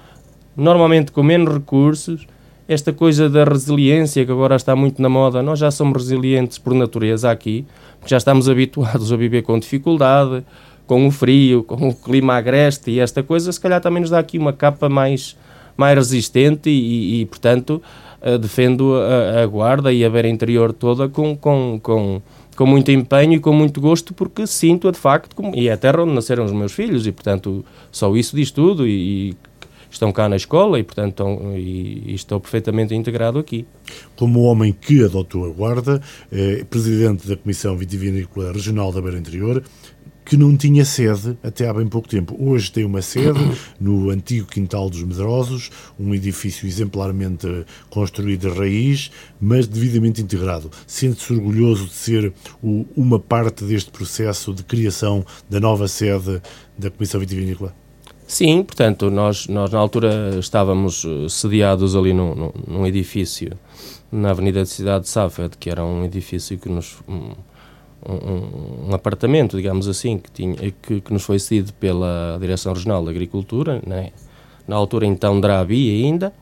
[0.56, 2.26] normalmente com menos recursos,
[2.68, 6.74] esta coisa da resiliência que agora está muito na moda, nós já somos resilientes por
[6.74, 7.66] natureza aqui,
[8.06, 10.46] já estamos habituados a viver com dificuldade,
[10.88, 14.20] com o frio, com o clima agreste e esta coisa, se calhar também nos dá
[14.20, 15.38] aqui uma capa mais,
[15.82, 17.82] mais resistente e, e portanto,
[18.22, 22.22] uh, defendo a, a, guarda e a beira interior toda com, com, com,
[22.56, 25.78] com muito empenho e com muito gosto, porque sinto-a de facto, como, e é a
[25.78, 29.36] terra onde nasceram os meus filhos, e portanto, só isso diz tudo, e, e
[29.90, 33.66] estão cá na escola e, portanto, estão, e, e estou perfeitamente integrado aqui.
[34.16, 39.64] Como homem que adotou a guarda, é presidente da Comissão Vitivinícola Regional da Beira Interior,
[40.26, 42.36] que não tinha sede até há bem pouco tempo.
[42.40, 43.40] Hoje tem uma sede
[43.80, 50.70] no antigo Quintal dos Medrosos, um edifício exemplarmente construído de raiz, mas devidamente integrado.
[50.86, 56.42] Sente-se orgulhoso de ser o, uma parte deste processo de criação da nova sede
[56.78, 57.76] da Comissão Vitivinícola?
[58.32, 63.58] Sim, portanto, nós, nós na altura estávamos eh, sediados ali num, num, num edifício
[64.10, 66.98] na Avenida da Cidade de Safed, que era um edifício que nos.
[68.04, 73.06] Um, um, apartamento, digamos assim, que, tinha, que, que, nos foi cedido pela Direção Regional
[73.06, 74.10] da Agricultura, né?
[74.68, 76.34] na altura então Drabi ainda,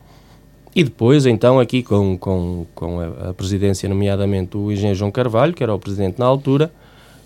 [0.74, 5.62] e depois então aqui com, com, com a, presidência, nomeadamente o engenheiro João Carvalho, que
[5.62, 6.72] era o presidente na altura,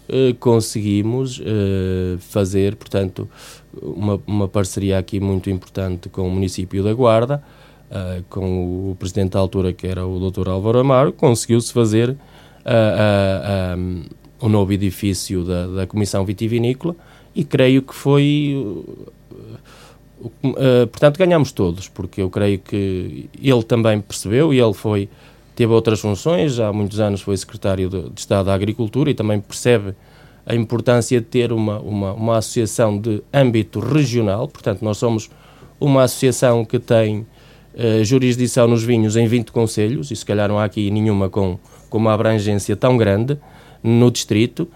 [0.09, 3.29] eh, conseguimos eh, fazer, portanto,
[3.81, 7.43] uma, uma parceria aqui muito importante com o município da Guarda,
[7.91, 10.49] uh, com o presidente da altura, que era o Dr.
[10.49, 14.05] Álvaro Amaro, conseguiu-se fazer uh, uh,
[14.45, 16.95] o novo edifício da, da Comissão Vitivinícola
[17.35, 18.85] e creio que foi.
[20.93, 25.09] portanto, ganhamos todos, porque eu creio que ele também percebeu e ele foi.
[25.57, 29.41] Teve outras funções, há muitos anos foi secretário de, de Estado da Agricultura e também
[29.41, 29.95] percebe
[30.45, 35.31] a importância de ter uma, uma, uma associação de âmbito regional, portanto, nós somos
[35.81, 40.59] uma associação que tem uh, jurisdição nos vinhos em 20 conselhos, e se calhar não
[40.59, 43.39] há aqui nenhuma com, com uma abrangência tão grande
[43.85, 44.67] no distrito,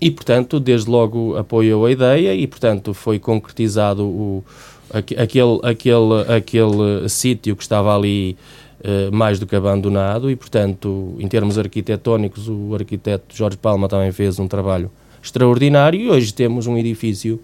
[0.00, 4.44] e, portanto, desde logo apoiou a ideia e, portanto, foi concretizado o,
[4.92, 8.36] aquele, aquele, aquele sítio que estava ali
[8.80, 14.12] uh, mais do que abandonado e, portanto, em termos arquitetónicos, o arquiteto Jorge Palma também
[14.12, 14.90] fez um trabalho
[15.22, 17.40] extraordinário e hoje temos um edifício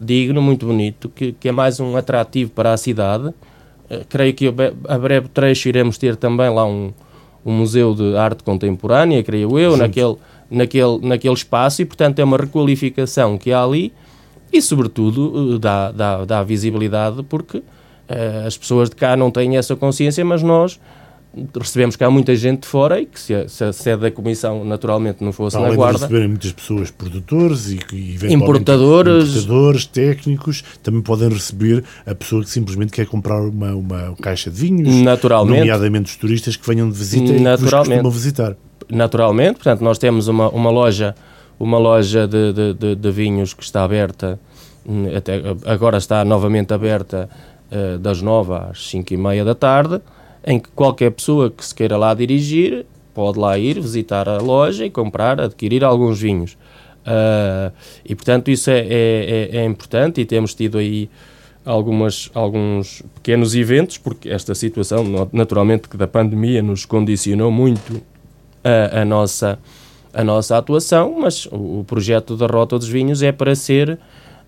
[0.00, 3.28] digno, muito bonito, que, que é mais um atrativo para a cidade.
[3.28, 4.54] Uh, creio que
[4.88, 6.92] a breve trecho iremos ter também lá um,
[7.44, 10.16] um museu de arte contemporânea, creio eu, naquele,
[10.50, 13.92] naquele, naquele espaço e, portanto, é uma requalificação que há ali
[14.52, 19.56] e, sobretudo, uh, dá, dá, dá visibilidade porque uh, as pessoas de cá não têm
[19.56, 20.78] essa consciência, mas nós
[21.58, 24.64] recebemos cá muita gente de fora e que se a, se a sede da Comissão
[24.64, 25.98] naturalmente não fosse Além na Guarda...
[25.98, 29.30] de receberem muitas pessoas produtores e, e importadores.
[29.30, 34.58] importadores, técnicos, também podem receber a pessoa que simplesmente quer comprar uma, uma caixa de
[34.58, 35.58] vinhos, naturalmente.
[35.58, 38.00] nomeadamente os turistas que venham de visita naturalmente.
[38.00, 38.56] e que visitar.
[38.88, 41.14] Naturalmente, portanto nós temos uma, uma loja
[41.58, 44.38] uma loja de, de, de, de vinhos que está aberta
[44.86, 47.28] hum, até agora está novamente aberta
[47.72, 50.00] uh, das 9 às 5 e meia da tarde
[50.46, 54.84] em que qualquer pessoa que se queira lá dirigir pode lá ir, visitar a loja
[54.84, 56.52] e comprar, adquirir alguns vinhos.
[57.06, 57.72] Uh,
[58.04, 61.08] e, portanto, isso é, é, é, é, importante e temos tido aí
[61.64, 68.02] algumas, alguns pequenos eventos, porque esta situação, naturalmente, que da pandemia nos condicionou muito
[68.66, 69.58] a, a nossa,
[70.12, 73.98] a nossa atuação, mas o, o projeto da Rota dos Vinhos é para ser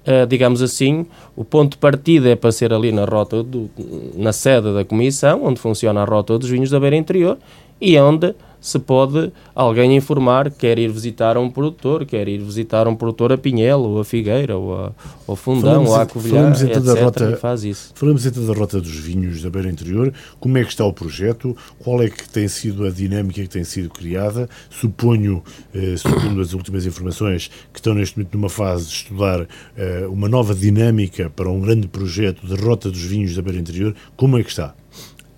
[0.08, 3.70] uh, digamos assim, o ponto de partida é para ser ali na rota, do,
[4.14, 7.36] na sede da Comissão, onde funciona a rota dos vinhos da Beira Interior,
[7.80, 12.88] e onde se pode alguém informar que quer ir visitar um produtor, quer ir visitar
[12.88, 14.92] um produtor a Pinhel, ou a Figueira, ou a,
[15.26, 16.80] ou Fundão, falamos, ou a Covilhã, etc.
[16.80, 17.92] Da rota, faz isso.
[17.94, 20.12] Falamos então da rota dos vinhos da Beira Interior.
[20.40, 21.56] Como é que está o projeto?
[21.78, 24.48] Qual é que tem sido a dinâmica que tem sido criada?
[24.70, 25.42] Suponho,
[25.74, 30.28] eh, segundo as últimas informações, que estão neste momento numa fase de estudar eh, uma
[30.28, 33.94] nova dinâmica para um grande projeto de rota dos vinhos da Beira Interior.
[34.16, 34.74] Como é que está?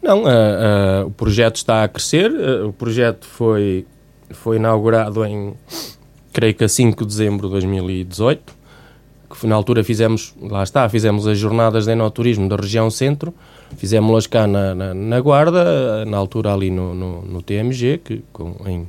[0.03, 2.31] Não, uh, uh, o projeto está a crescer.
[2.31, 3.87] Uh, o projeto foi,
[4.31, 5.55] foi inaugurado em,
[6.33, 8.55] creio que a 5 de dezembro de 2018,
[9.39, 13.33] que na altura fizemos, lá está, fizemos as jornadas de enoturismo da região centro,
[13.77, 18.57] fizemos-las cá na, na, na, Guarda, na altura ali no, no, no TMG, que, com,
[18.67, 18.89] em,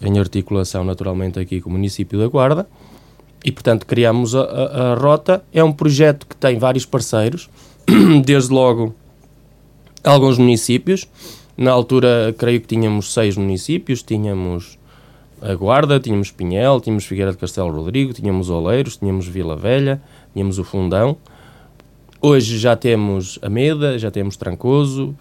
[0.00, 2.66] em articulação naturalmente aqui com o município da Guarda,
[3.44, 5.44] e portanto criámos a, a, a rota.
[5.52, 7.48] É um projeto que tem vários parceiros,
[8.24, 8.94] desde logo
[10.04, 11.08] alguns municípios.
[11.56, 14.78] Na altura, creio que tínhamos seis municípios, tínhamos
[15.42, 20.00] a Guarda, tínhamos Pinhel, tínhamos Figueira de Castelo Rodrigo, tínhamos Oleiros, tínhamos Vila Velha,
[20.32, 21.16] tínhamos o Fundão.
[22.20, 25.14] Hoje já temos Ameda, já temos Trancoso,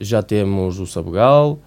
[0.00, 1.58] já temos o Sabugal,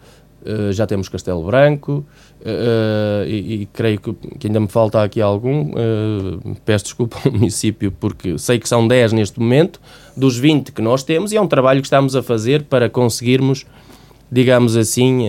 [0.45, 2.05] eh, já temos Castelo Branco,
[2.41, 5.73] Uh, e, e, creio que, que, ainda me falta aqui algum.
[5.73, 9.79] Uh, peço desculpa ao município, porque sei que são 10 neste momento,
[10.17, 13.63] dos 20 que nós temos, e é um trabalho que estamos a fazer para conseguirmos,
[14.31, 15.25] digamos assim,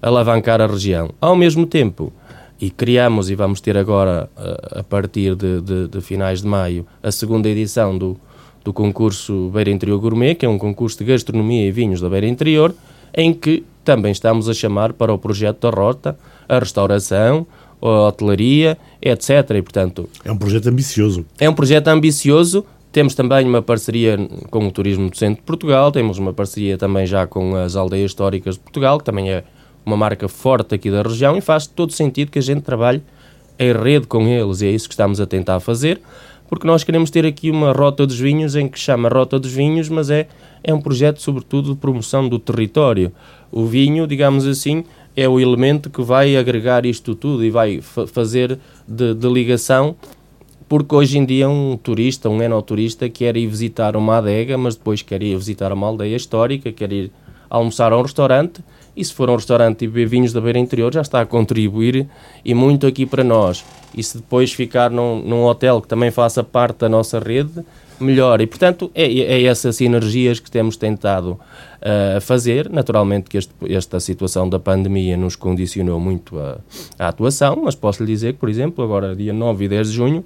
[0.00, 1.10] alavancar a região.
[1.20, 2.12] Ao mesmo tempo,
[2.60, 4.30] e criamos, e vamos ter agora,
[4.70, 8.16] a partir de, de, de, finais de maio, a segunda edição do,
[8.64, 12.28] do concurso Beira Interior Gourmet, que é um concurso de gastronomia e vinhos da Beira
[12.28, 12.72] Interior,
[13.12, 16.16] em que também estamos a chamar para o projeto da rota
[16.48, 17.46] a restauração,
[17.80, 19.30] a hotelaria, etc.
[19.56, 21.24] E, portanto, é um projeto ambicioso.
[21.38, 22.64] É um projeto ambicioso.
[22.92, 24.18] Temos também uma parceria
[24.50, 28.10] com o Turismo do Centro de Portugal, temos uma parceria também já com as aldeias
[28.10, 29.44] históricas de Portugal, que também é
[29.84, 33.02] uma marca forte aqui da região e faz todo sentido que a gente trabalhe
[33.58, 36.00] em rede com eles e é isso que estamos a tentar fazer,
[36.52, 39.88] porque nós queremos ter aqui uma rota dos vinhos em que chama Rota dos Vinhos,
[39.88, 40.28] mas é,
[40.62, 43.10] é um projeto sobretudo de promoção do território.
[43.50, 44.84] O vinho, digamos assim,
[45.16, 49.96] é o elemento que vai agregar isto tudo e vai fazer de, de, ligação,
[50.68, 55.00] porque hoje em dia um turista, um enoturista, quer ir visitar uma adega, mas depois
[55.00, 57.10] quer ir visitar uma aldeia histórica, quer ir
[57.48, 58.62] almoçar a um restaurante,
[58.96, 61.26] e se for a um restaurante e beber vinhos da beira interior, já está a
[61.26, 62.06] contribuir
[62.44, 63.64] e muito aqui para nós.
[63.94, 67.64] E se depois ficar num, num hotel que também faça parte da nossa rede,
[68.02, 68.40] melhor.
[68.40, 72.68] E, portanto, é, é essas sinergias que temos tentado uh, fazer.
[72.68, 76.58] Naturalmente que este, esta situação da pandemia nos condicionou muito a,
[76.98, 79.94] a, atuação, mas posso lhe dizer que, por exemplo, agora dia 9 e 10 de
[79.94, 80.24] junho,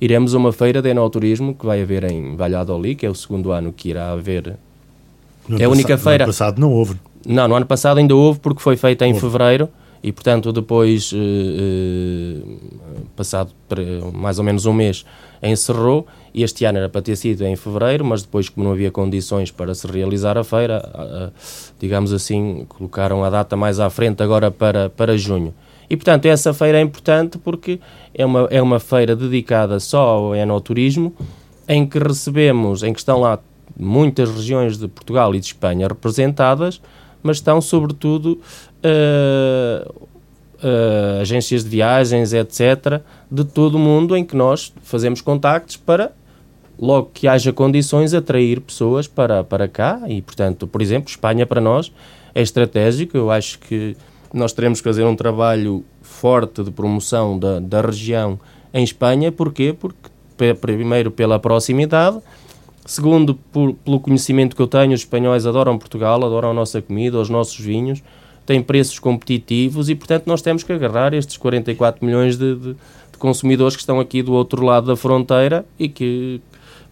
[0.00, 3.52] iremos a uma feira de enoturismo que vai haver em Valladolid, que é o segundo
[3.52, 4.56] ano que irá haver.
[5.48, 6.24] No é a única feira.
[6.24, 6.96] No passado não houve.
[7.26, 9.20] Não, no ano passado ainda houve, porque foi feita em houve.
[9.20, 9.68] fevereiro
[10.02, 12.60] e, portanto, depois, uh, uh,
[13.16, 13.52] passado
[14.14, 15.04] mais ou menos um mês,
[15.42, 19.50] encerrou este ano era para ter sido em fevereiro, mas depois, como não havia condições
[19.50, 21.32] para se realizar a feira,
[21.80, 25.54] digamos assim, colocaram a data mais à frente agora para, para junho.
[25.88, 27.80] E, portanto, essa feira é importante porque
[28.14, 31.14] é uma, é uma feira dedicada só ao enoturismo,
[31.66, 33.38] em que recebemos, em que estão lá
[33.78, 36.80] muitas regiões de Portugal e de Espanha representadas,
[37.26, 38.40] mas estão, sobretudo,
[38.84, 40.06] uh,
[40.56, 46.12] uh, agências de viagens, etc., de todo o mundo em que nós fazemos contactos para,
[46.78, 50.00] logo que haja condições, atrair pessoas para, para cá.
[50.06, 51.92] E, portanto, por exemplo, Espanha para nós
[52.34, 53.16] é estratégico.
[53.16, 53.96] Eu acho que
[54.32, 58.38] nós teremos que fazer um trabalho forte de promoção da, da região
[58.72, 59.32] em Espanha.
[59.32, 59.74] Porquê?
[59.78, 62.18] Porque, primeiro, pela proximidade.
[62.86, 67.18] Segundo, por, pelo conhecimento que eu tenho, os espanhóis adoram Portugal, adoram a nossa comida,
[67.18, 68.02] os nossos vinhos
[68.46, 73.18] tem preços competitivos e, portanto, nós temos que agarrar estes 44 milhões de, de, de,
[73.18, 76.40] consumidores que estão aqui do outro lado da fronteira e que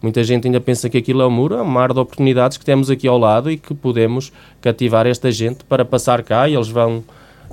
[0.03, 2.65] muita gente ainda pensa que aquilo é um muro, é um mar de oportunidades que
[2.65, 6.69] temos aqui ao lado e que podemos cativar esta gente para passar cá e eles
[6.69, 7.05] vão.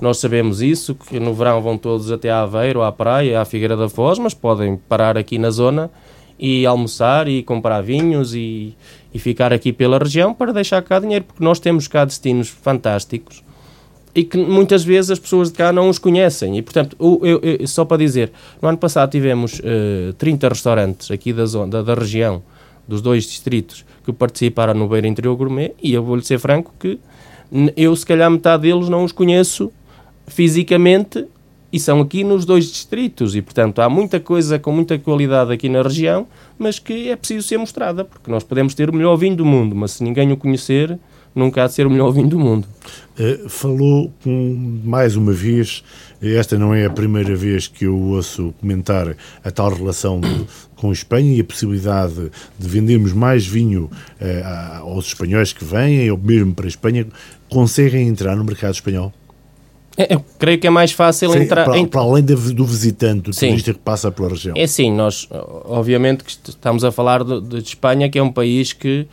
[0.02, 3.78] Nós sabemos isso, que no verão vão todos até a Aveiro, à praia, à Figueira
[3.78, 5.92] da Foz, mas podem parar aqui na zona
[6.42, 8.76] e almoçar e comprar vinhos e,
[9.14, 13.44] e ficar aqui pela região para deixar cá dinheiro, porque nós temos cá destinos fantásticos
[14.14, 16.58] e que muitas vezes as pessoas de cá não os conhecem.
[16.58, 21.32] E, portanto, eu, eu, só para dizer, no ano passado tivemos uh, 30 restaurantes aqui
[21.32, 22.42] da, zona, da, da, região,
[22.88, 27.00] dos dois distritos, que participaram no Beira Interior Gourmet, e eu vou-lhe ser franco que
[27.78, 29.72] eu, se calhar, metade deles não os conheço
[30.28, 31.26] fisicamente
[31.72, 33.36] e são aqui nos dois distritos.
[33.36, 37.48] E, portanto, há muita coisa com muita qualidade aqui na região, mas que é preciso
[37.48, 40.38] ser mostrada, porque nós podemos ter o melhor vinho do mundo, mas se ninguém o
[40.38, 41.00] conhecer
[41.34, 42.68] nunca há de ser o melhor vinho do mundo.
[43.18, 44.12] Uh, falou
[44.84, 45.84] mais uma vez,
[46.22, 50.46] esta não é a primeira vez que eu ouço comentar a tal relação de,
[50.76, 56.10] com a Espanha e a possibilidade de vendermos mais vinho uh, aos espanhóis que vêm,
[56.12, 57.08] ou mesmo para a Espanha,
[57.50, 59.14] conseguem entrar no mercado espanhol?
[59.98, 61.66] É, eu creio que é mais fácil Sim, entrar.
[61.66, 61.86] Para, em...
[61.86, 63.50] para, além do visitante, do Sim.
[63.50, 64.56] turista que passa pela região.
[64.58, 65.28] É sim, nós,
[65.66, 69.06] obviamente, que estamos a falar de, de Espanha, que é um país que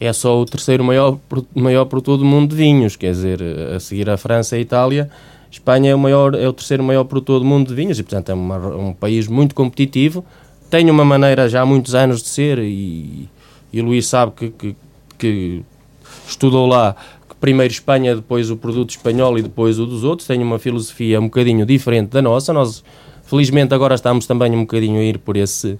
[0.00, 1.18] é só o terceiro maior,
[1.54, 3.40] maior produtor do mundo de vinhos, quer dizer,
[3.74, 5.10] a seguir a França e a Itália,
[5.50, 8.30] Espanha é o, maior, é o terceiro maior produtor do mundo de vinhos e, portanto,
[8.30, 10.24] é uma, um país muito competitivo,
[10.70, 13.28] tem uma maneira já há muitos anos de ser e,
[13.72, 14.76] e o Luís sabe que, que,
[15.18, 15.62] que
[16.26, 16.96] estudou lá
[17.42, 21.24] primeiro Espanha, depois o produto espanhol e depois o dos outros, tem uma filosofia um
[21.24, 22.84] bocadinho diferente da nossa, nós
[23.24, 25.76] felizmente agora estamos também um bocadinho a ir por esse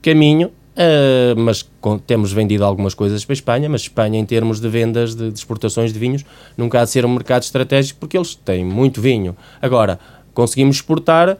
[0.00, 4.58] caminho, Uh, mas com, temos vendido algumas coisas para a Espanha, mas Espanha, em termos
[4.58, 6.24] de vendas de, de, exportações de vinhos,
[6.56, 9.36] nunca há de ser um mercado estratégico porque eles têm muito vinho.
[9.62, 10.00] Agora,
[10.34, 11.36] conseguimos exportar uh,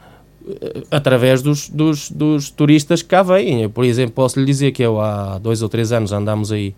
[0.89, 3.63] através dos, dos, dos, turistas que cá vêm.
[3.63, 6.73] Eu, por exemplo, posso lhe dizer que eu há dois ou três anos andámos aí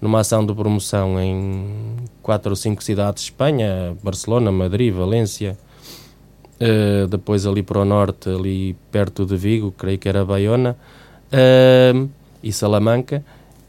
[0.00, 1.96] numa ação de promoção em
[2.30, 5.58] quatro ou cinco cidades de Espanha, Barcelona, Madrid, Valência,
[6.60, 10.76] uh, depois ali para o norte, ali perto de Vigo, creio que era Baiona,
[11.32, 12.08] uh,
[12.40, 13.24] e Salamanca,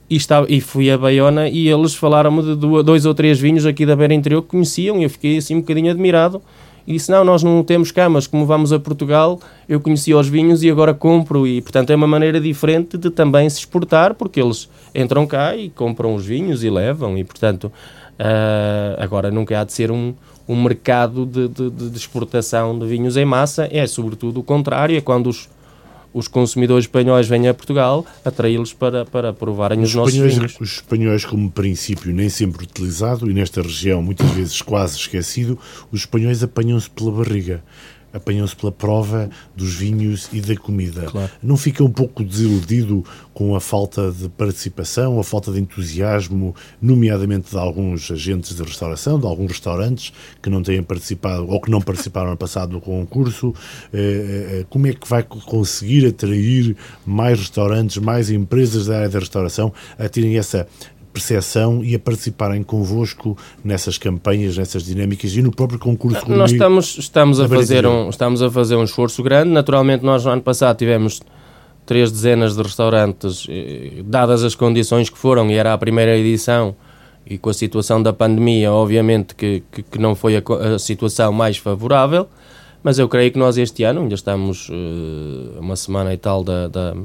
[0.07, 3.83] e, estava, e fui a Baiona e eles falaram-me de dois ou três vinhos aqui
[3.83, 6.39] da Beira Interior que conheciam e eu fiquei assim um bocadinho admirado
[6.85, 10.27] e disse, não, nós não temos cá, mas como vamos a Portugal, eu conheci os
[10.27, 14.39] vinhos e agora compro e, portanto, é uma maneira diferente de também se exportar, porque
[14.39, 17.71] eles entram cá e compram os vinhos e levam e, portanto,
[18.21, 20.13] uh, agora nunca há de ser um,
[20.47, 25.01] um mercado de, de, de exportação de vinhos em massa, é sobretudo o contrário, é
[25.01, 25.49] quando os
[26.13, 30.57] os consumidores espanhóis vêm a Portugal, atraí-los para, para provarem os, os nossos vinhos.
[30.59, 35.57] Os espanhóis, como princípio nem sempre utilizado, e nesta região muitas vezes quase esquecido,
[35.91, 37.63] os espanhóis apanham-se pela barriga
[38.13, 41.03] apanham-se pela prova dos vinhos e da comida.
[41.03, 41.29] Claro.
[41.41, 43.03] Não fica um pouco desiludido
[43.33, 49.19] com a falta de participação, a falta de entusiasmo, nomeadamente de alguns agentes de restauração,
[49.19, 53.53] de alguns restaurantes que não têm participado ou que não participaram no passado do concurso?
[53.93, 59.09] Eh, eh, eh, como é que vai conseguir atrair mais restaurantes, mais empresas da área
[59.09, 60.67] da restauração a terem essa
[61.11, 66.97] percepção e a participarem convosco nessas campanhas, nessas dinâmicas e no próprio concurso Nós estamos,
[66.97, 69.49] estamos, a fazer um, estamos a fazer um esforço grande.
[69.49, 71.21] Naturalmente, nós no ano passado tivemos
[71.85, 76.75] três dezenas de restaurantes, eh, dadas as condições que foram, e era a primeira edição,
[77.25, 80.43] e com a situação da pandemia, obviamente que, que, que não foi a,
[80.75, 82.27] a, situação mais favorável,
[82.83, 86.67] mas eu creio que nós este ano, ainda estamos uh, uma semana e tal da,
[86.67, 86.95] da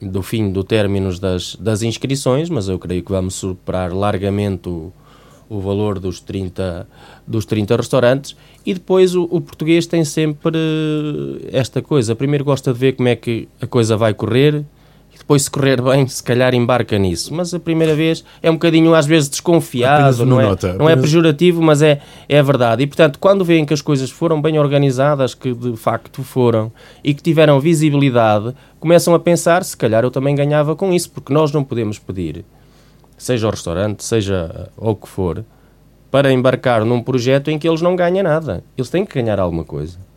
[0.00, 4.92] do fim do término das, das inscrições, mas eu creio que vamos superar largamente o,
[5.48, 6.86] o valor dos 30,
[7.26, 8.36] dos 30 restaurantes.
[8.64, 10.56] E depois o, o, português tem sempre
[11.52, 12.14] esta coisa.
[12.14, 14.64] Primeiro gosta de ver como é que a coisa vai correr
[15.20, 17.32] depois se correr bem, se calhar embarca nisso.
[17.32, 20.96] Mas a primeira vez é um bocadinho às vezes desconfiado, não, é, nota, não é
[20.96, 22.82] pejorativo, mas é, é verdade.
[22.82, 26.72] E portanto, quando veem que as coisas foram bem organizadas, que de facto foram,
[27.04, 31.32] e que tiveram visibilidade, começam a pensar, se calhar eu também ganhava com isso, porque
[31.32, 32.44] nós não podemos pedir,
[33.16, 35.44] seja o restaurante, seja o que for,
[36.10, 38.64] para embarcar num projeto em que eles não ganham nada.
[38.76, 40.09] Eles têm que ganhar alguma coisa.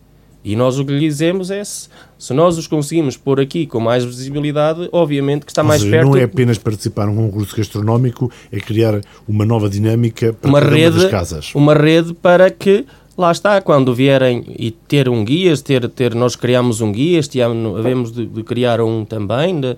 [0.44, 1.88] E nós o que lhe dizemos é se,
[2.20, 6.10] se nós os conseguimos pôr aqui com mais visibilidade, obviamente que está mais seja, perto.
[6.10, 10.98] Não é apenas participar num concurso gastronómico, é criar uma nova dinâmica para uma rede,
[10.98, 11.56] uma das casas.
[11.56, 12.86] Uma rede para que
[13.18, 17.40] lá está, quando vierem e ter um guia, ter, ter, nós criamos um guia, este
[17.40, 19.78] ano havemos de, de criar um também, de,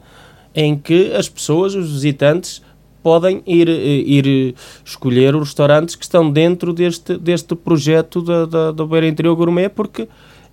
[0.55, 2.61] em que as pessoas, os visitantes,
[3.03, 8.87] podem ir, ir escolher os restaurantes que estão dentro deste, deste projeto da, da, do
[8.87, 10.07] Beira Interior Gourmet, porque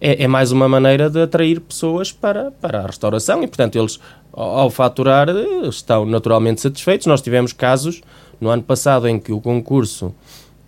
[0.05, 4.01] é, é, mais uma maneira de atrair pessoas para, para a restauração e, portanto, eles,
[4.33, 5.29] ao faturar,
[5.69, 7.07] estão naturalmente satisfeitos.
[7.07, 8.03] Nós tivemos casos
[8.41, 10.13] no ano passado em que o concurso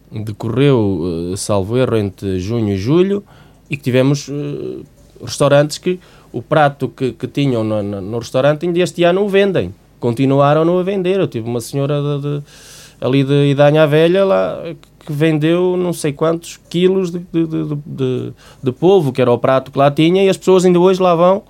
[0.09, 3.24] decorreu, eh, salvo erro, entre junho e julho
[3.68, 4.85] e que tivemos uh,
[5.20, 5.99] restaurantes que
[6.32, 9.74] o prato que, que tinham no, no, no, restaurante ainda este ano o vendem.
[9.99, 11.18] Continuaram-no a vender.
[11.18, 12.43] Eu tive uma senhora de, de,
[13.01, 14.61] ali de Idanha Velha lá
[15.05, 18.33] que vendeu não sei quantos quilos de, de, de, de,
[18.63, 21.15] de polvo, que era o prato que lá tinha, e as pessoas ainda hoje lá
[21.15, 21.43] vão.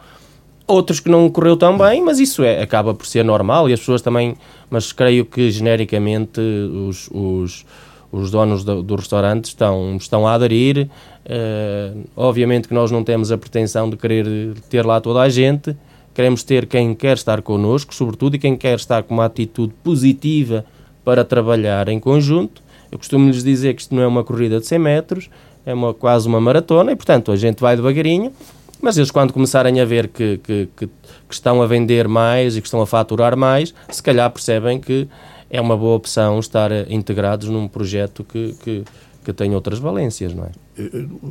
[0.66, 3.80] Outros que não correu tão bem, mas isso é, acaba por ser normal e as
[3.80, 4.34] pessoas também.
[4.70, 7.66] Mas creio que genericamente os, os,
[8.10, 10.88] os donos do, do restaurante estão, estão a aderir.
[11.24, 15.76] Uh, obviamente que nós não temos a pretensão de querer ter lá toda a gente,
[16.14, 20.64] queremos ter quem quer estar connosco, sobretudo, e quem quer estar com uma atitude positiva
[21.04, 22.62] para trabalhar em conjunto.
[22.94, 25.28] Eu costumo lhes dizer que isto não é uma corrida de 100 metros,
[25.66, 28.32] é uma, quase uma maratona e, portanto, a gente vai devagarinho,
[28.80, 30.92] mas eles, quando começarem a ver que, que, que, que
[31.28, 35.08] estão a vender mais e que estão a faturar mais, se calhar percebem que
[35.50, 38.84] é uma boa opção estar integrados num projeto que, que,
[39.24, 40.50] que tem outras valências, não é?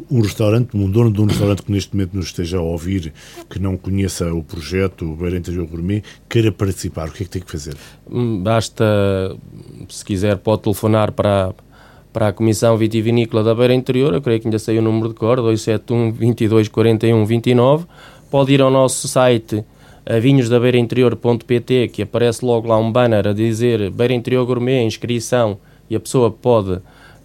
[0.10, 3.14] Um restaurante, um dono de um restaurante que neste momento nos esteja a ouvir,
[3.50, 7.32] que não conheça o projeto o Beira Interior Gourmet, queira participar, o que é que
[7.32, 7.76] tem que fazer?
[8.10, 8.86] Hum, basta,
[9.90, 11.54] se quiser, pode telefonar para,
[12.12, 15.16] para a Comissão Vitivinícola da Beira Interior, eu creio que ainda sei o número de
[15.16, 17.86] cor, 271 22 41 29,
[18.32, 19.64] pode ir ao nosso site
[20.22, 25.58] vinhosdabeirainterior.pt que aparece logo lá um banner a dizer Beira Interior Gourmet, inscrição,
[25.90, 26.80] e a pessoa pode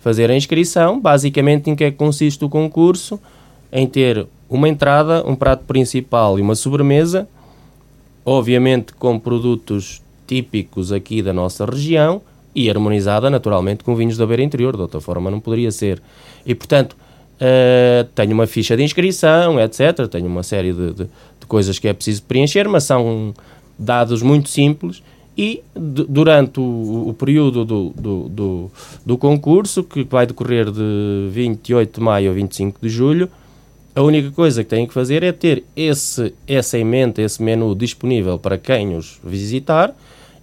[0.08, 0.98] fazer a inscrição.
[0.98, 3.20] Basicamente, em que é que consiste o concurso?
[3.70, 7.28] Em ter uma entrada, um prato principal e uma sobremesa,
[8.24, 12.22] obviamente com produtos típicos aqui da nossa região
[12.54, 16.00] e harmonizada naturalmente com vinhos da beira interior, de outra forma não poderia ser.
[16.46, 20.08] E portanto, uh, tenho uma ficha de inscrição, etc.
[20.10, 23.34] Tenho uma série de, de, de coisas que é preciso preencher, mas são
[23.78, 25.02] dados muito simples
[25.38, 28.70] e durante o, o período do, do, do,
[29.06, 33.30] do, concurso, que vai decorrer de 28 de maio a 25 de julho,
[33.94, 38.36] a única coisa que têm que fazer é ter esse, essa emenda, esse menu disponível
[38.36, 39.94] para quem os visitar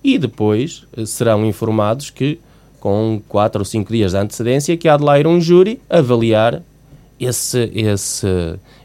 [0.02, 2.39] e depois eh, serão informados que,
[2.80, 6.62] com 4 ou 5 dias de antecedência, que há de lá ir um júri avaliar
[7.20, 8.28] esse, esse,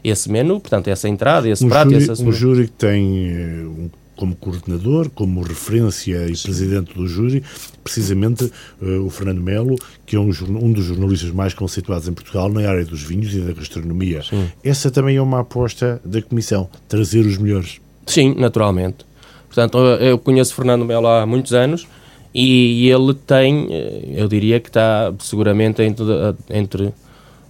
[0.03, 3.63] esse menu, portanto, essa entrada, esse um prato, júri, essa Um júri que tem eh,
[3.65, 3.89] um
[4.21, 6.43] como coordenador, como referência e Sim.
[6.43, 7.41] presidente do júri,
[7.83, 10.29] precisamente uh, o Fernando Melo, que é um,
[10.61, 14.21] um, dos jornalistas mais conceituados em Portugal na área dos vinhos e da gastronomia.
[14.21, 14.47] Sim.
[14.63, 17.81] Essa também é uma aposta da Comissão, trazer os melhores.
[18.05, 19.07] Sim, naturalmente.
[19.47, 21.87] Portanto, eu conheço Fernando Melo há muitos anos
[22.31, 26.05] e ele tem, eh, eu diria que está seguramente entre,
[26.47, 26.93] entre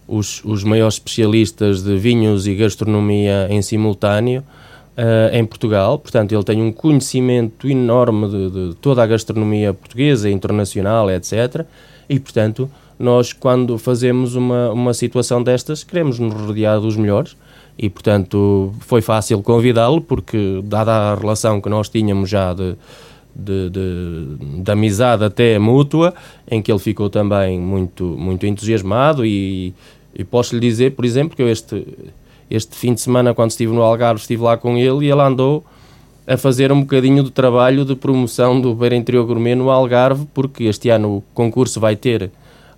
[0.08, 4.42] os, os maiores especialistas de vinhos e gastronomia em simultâneo
[5.02, 10.30] uh, em Portugal, portanto, ele tem um conhecimento enorme de, de, toda a gastronomia portuguesa,
[10.30, 11.66] internacional, etc.
[12.08, 17.36] E, portanto, nós, quando fazemos uma, uma situação destas, queremos nos rodear dos melhores.
[17.78, 22.76] E, portanto, foi fácil convidá-lo, porque, dada a relação que nós tínhamos já de,
[23.36, 26.14] de, de, de, amizade até mútua,
[26.50, 29.74] em que ele ficou também muito, muito entusiasmado e,
[30.14, 31.88] e posso lhe dizer, por exemplo, que eu este,
[32.52, 35.64] este fim de semana, quando estive no Algarve, estive lá com ele e ele andou
[36.28, 40.66] a fazer um bocadinho de trabalho de promoção do Beira Interior Gourmet no Algarve, porque
[40.66, 42.30] este ano o concurso vai ter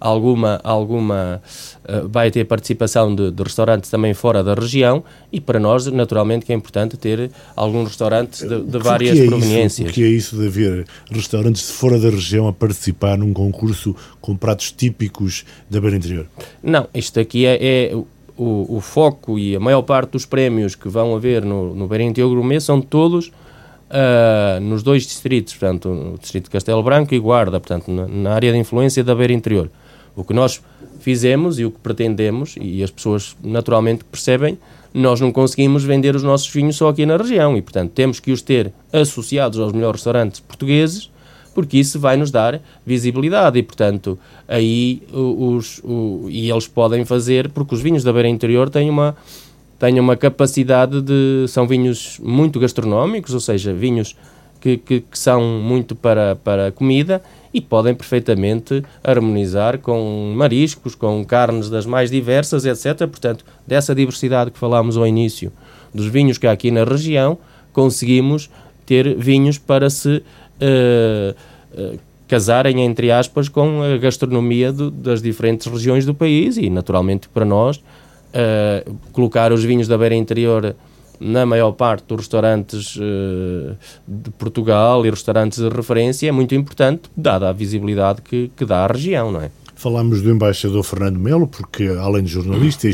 [0.03, 1.41] alguma, alguma
[1.87, 5.01] uh, vai ter participação de, de, restaurantes também fora da região
[5.31, 9.79] e para nós, naturalmente, que é importante ter alguns restaurantes de, de várias é proveniências.
[9.79, 13.31] Isso, o que é isso de haver restaurantes de fora da região a participar num
[13.31, 16.25] concurso com pratos típicos da Beira Interior?
[16.61, 17.95] Não, isto aqui é, é
[18.37, 22.03] o, o, foco e a maior parte dos prémios que vão haver no, no Beira
[22.03, 27.19] Interior Gourmet são todos uh, nos dois distritos, portanto, no distrito de Castelo Branco e
[27.19, 29.69] Guarda, portanto, na, na, área de influência da Beira Interior.
[30.15, 30.61] O que nós
[30.99, 34.57] fizemos e o que pretendemos, e as pessoas naturalmente percebem,
[34.93, 38.31] nós não conseguimos vender os nossos vinhos só aqui na região e, portanto, temos que
[38.31, 41.09] os ter associados aos melhores restaurantes portugueses
[41.53, 47.49] porque isso vai nos dar visibilidade e, portanto, aí os, o, e eles podem fazer,
[47.49, 49.15] porque os vinhos da beira interior têm uma,
[49.79, 51.45] têm uma capacidade de.
[51.47, 54.15] são vinhos muito gastronómicos, ou seja, vinhos
[54.59, 57.21] que, que, que são muito para, para comida
[57.53, 63.07] e podem perfeitamente harmonizar com mariscos, com carnes das mais diversas, etc.
[63.07, 65.51] Portanto, dessa diversidade que falámos ao início
[65.93, 67.37] dos vinhos que há aqui na região,
[67.71, 68.49] conseguimos
[68.85, 70.23] ter vinhos para se
[70.61, 71.35] uh,
[71.79, 77.29] uh, casarem, entre aspas, com a gastronomia do, das diferentes regiões do país e, naturalmente,
[77.29, 80.75] para nós, uh, colocar os vinhos da beira interior
[81.19, 82.97] na maior parte dos restaurantes
[84.05, 88.83] de Portugal e restaurantes de referência é muito importante, dada a visibilidade que, que dá
[88.83, 89.49] à região, não é?
[89.75, 92.91] Falámos do embaixador Fernando Melo, porque além de jornalista e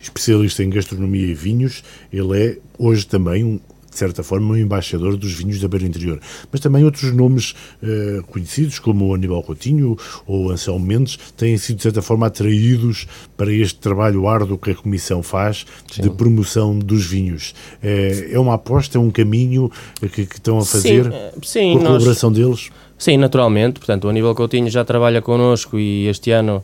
[0.00, 1.82] especialista em gastronomia e vinhos,
[2.12, 3.60] ele é hoje também um
[3.96, 6.20] de certa forma, um embaixador dos vinhos da Beira Interior.
[6.52, 11.78] Mas também outros nomes uh, conhecidos, como o Aníbal Coutinho ou Anselmo Mendes, têm sido,
[11.78, 13.06] de certa forma, atraídos
[13.38, 16.02] para este trabalho árduo que a Comissão faz Sim.
[16.02, 17.54] de promoção dos vinhos.
[17.82, 21.72] É, é uma aposta, é um caminho que, que estão a fazer Sim, eh, Sim,
[21.72, 22.38] com a colaboração nós...
[22.38, 22.70] deles?
[22.98, 23.80] Sim, naturalmente.
[23.80, 26.62] Portanto, o Aníbal Coutinho já trabalha connosco e este ano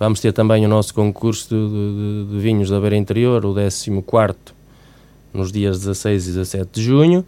[0.00, 3.88] vamos ter também o nosso concurso de, de, de vinhos da Beira Interior, o 14
[5.32, 7.24] nos dias 16 e 17 de junho.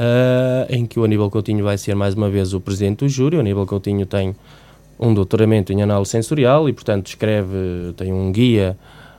[0.00, 3.36] uh, em que o Aníbal Coutinho vai ser mais uma vez o presidente do júri.
[3.36, 4.34] O Aníbal Coutinho tem
[4.98, 8.76] um doutoramento em análise sensorial e, portanto, escreve, tem um guia,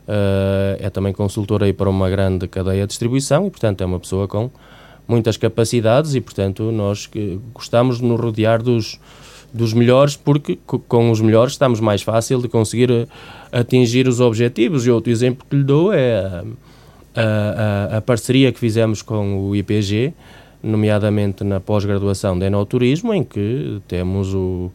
[0.08, 4.00] uh, é também consultor aí para uma grande cadeia de distribuição e, portanto, é uma
[4.00, 4.50] pessoa com
[5.08, 7.10] muitas capacidades e, portanto, nós
[7.54, 9.00] gostamos de nos rodear dos,
[9.54, 13.08] dos melhores porque com os melhores estamos mais fácil de conseguir eh,
[13.52, 14.86] atingir os objetivos.
[14.86, 16.44] E outro exemplo que lhe dou é
[17.16, 20.14] a, a, a parceria que fizemos com o IPG,
[20.64, 24.72] nomeadamente na pós-graduação de enoturismo, em que temos o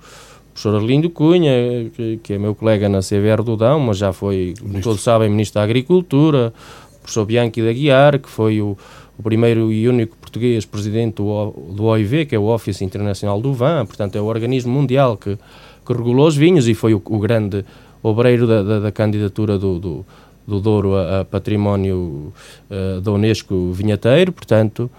[0.53, 4.55] professor Arlindo Cunha, que, que, é meu colega na CVR do Dão, mas já foi,
[4.61, 6.53] como todos sabem, Ministro da Agricultura,
[6.97, 8.77] o professor Bianchi da Guiar, que foi o,
[9.19, 13.53] o primeiro e único português presidente do, do OIV, que é o Office Internacional do
[13.53, 15.39] Vin, portanto é o organismo mundial que,
[15.87, 17.65] que regulou os vinhos e foi o, o grande
[18.03, 20.07] obreiro da, da, da candidatura do, do,
[20.47, 22.33] do Douro a, a património
[22.71, 24.91] uh, da Unesco vinheteiro, portanto...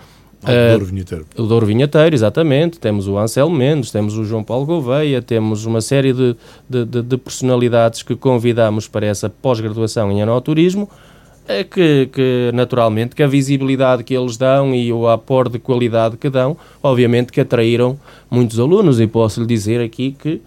[0.43, 1.26] Ah, o Douro Vinheteiro.
[1.36, 2.80] O Douro Vinheteiro, exatamente.
[2.80, 6.36] Temos o Anselmo Mendes, temos o João Paulo Gouveia, temos uma série de,
[6.70, 10.88] de, de, de personalidades que convidamos para essa pós-graduação em enoturismo,
[11.48, 16.18] é que, que, naturalmente que a visibilidade que eles dão e o aporte de qualidade
[16.18, 17.98] que dão, obviamente que atraíram
[18.30, 20.41] muitos alunos e posso lhe dizer aqui que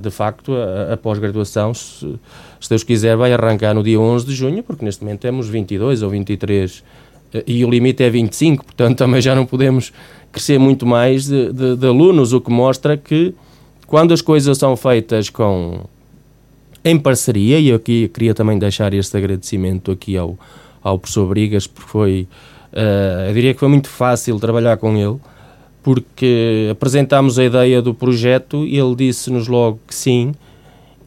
[0.00, 1.72] de facto a, a pós-graduação
[2.62, 6.02] se, Deus quiser vai arrancar no dia 11 de junho porque neste momento temos 22
[6.02, 9.92] ou 23 uh, e o limite é 25, portanto também já não podemos
[10.30, 13.34] crescer muito mais de, de, de alunos, o que mostra que
[13.86, 15.80] quando as coisas são feitas com
[16.84, 20.36] em parceria, e eu aqui queria também deixar este agradecimento aqui ao,
[20.82, 22.28] ao professor Brigas, porque foi,
[22.72, 25.16] uh, eu diria que foi muito fácil trabalhar com ele,
[25.82, 30.34] porque apresentámos a ideia do projeto e ele disse-nos logo que sim,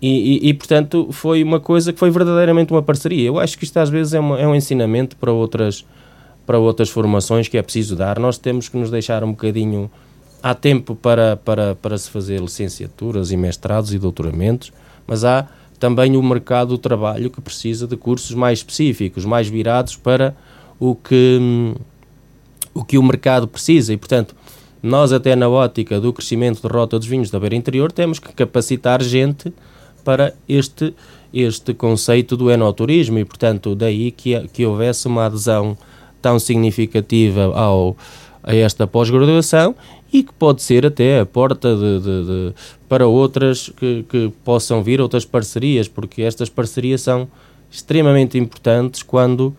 [0.02, 3.28] e, e, e, portanto foi uma coisa que foi verdadeiramente uma parceria.
[3.28, 5.86] Eu acho que isto às vezes é, uma, é um ensinamento para outras,
[6.46, 8.20] para outras formações que é preciso dar.
[8.20, 9.90] Nós temos que nos deixar um bocadinho.
[10.44, 14.72] Há tempo para, para, para se fazer licenciaturas e mestrados e doutoramentos,
[15.08, 15.48] mas há
[15.80, 20.36] também o mercado do trabalho que precisa de cursos mais específicos, mais virados para
[20.80, 21.74] o que,
[22.74, 24.36] o que o mercado precisa e, portanto,
[24.84, 28.32] nós até na ótica do crescimento de rota dos vinhos da beira interior temos que
[28.34, 29.52] capacitar gente
[30.06, 30.94] para este,
[31.34, 35.76] este conceito do enoturismo e, portanto, daí que, que houvesse uma adesão
[36.22, 37.98] tão significativa ao,
[38.44, 39.76] a esta pós-graduação
[40.14, 42.54] e que pode ser até a porta de, de, de,
[42.88, 47.28] para outras que, que possam vir, outras parcerias, porque estas parcerias são
[47.70, 49.54] extremamente importantes quando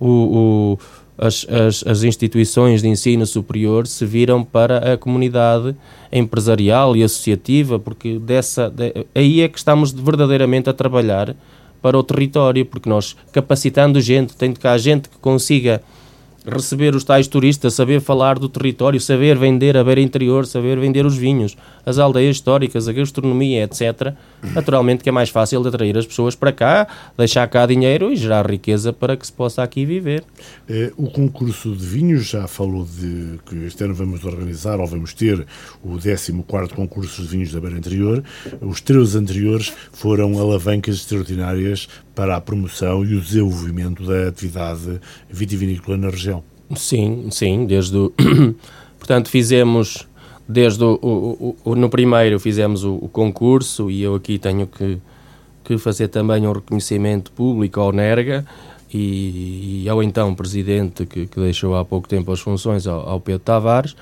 [0.00, 0.78] o, o,
[1.20, 5.76] as, as, as, instituições de ensino superior se viram para a comunidade
[6.10, 11.36] empresarial e associativa, porque dessa, de, aí é que estamos verdadeiramente a trabalhar
[11.82, 15.82] para o território, porque nós capacitando gente, tendo cá gente que consiga
[16.46, 21.04] receber os tais turistas, saber falar do território, saber vender a beira interior, saber vender
[21.04, 21.54] os vinhos,
[21.84, 24.14] as aldeias históricas, a gastronomia, etc.
[24.54, 28.16] Naturalmente que é mais fácil de atrair as pessoas para cá, deixar cá dinheiro e
[28.16, 30.24] gerar riqueza para que se possa aqui viver.
[30.68, 35.14] É, o concurso de vinhos já falou de que este ano vamos organizar ou vamos
[35.14, 35.46] ter
[35.82, 38.22] o 14º concurso de vinhos da beira interior.
[38.60, 45.00] Os três anteriores foram alavancas extraordinárias para a promoção e o desenvolvimento da atividade
[45.30, 46.42] vitivinícola na região.
[46.76, 48.12] Sim, sim, desde o...
[48.98, 50.06] Portanto, fizemos
[50.50, 54.98] desde o, o, o, no primeiro fizemos o, o, concurso e eu aqui tenho que,
[55.64, 58.44] que fazer também um reconhecimento público ao NERGA
[58.92, 63.20] e, e ao então presidente que, que, deixou há pouco tempo as funções ao, ao,
[63.20, 63.94] Pedro Tavares.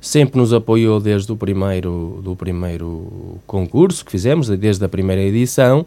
[0.00, 5.84] Sempre nos apoiou desde o primeiro do primeiro concurso que fizemos desde a primeira edição.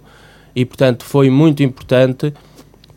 [0.54, 2.34] E portanto foi muito importante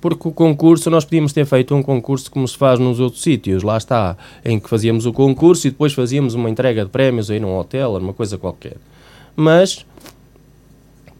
[0.02, 3.62] porque o concurso, nós podíamos ter feito um concurso como se faz nos outros sítios,
[3.62, 7.38] lá está, em que fazíamos o concurso e depois fazíamos uma entrega de prémios aí
[7.38, 8.76] num hotel, uma coisa qualquer.
[9.36, 9.86] Mas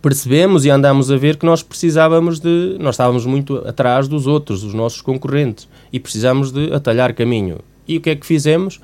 [0.03, 2.77] percebemos e andámos a ver que nós precisávamos de.
[2.81, 7.61] Nós estávamos muito atrás dos outros, dos nossos concorrentes, e precisávamos de atalhar caminho.
[7.87, 8.81] E o que é que fizemos?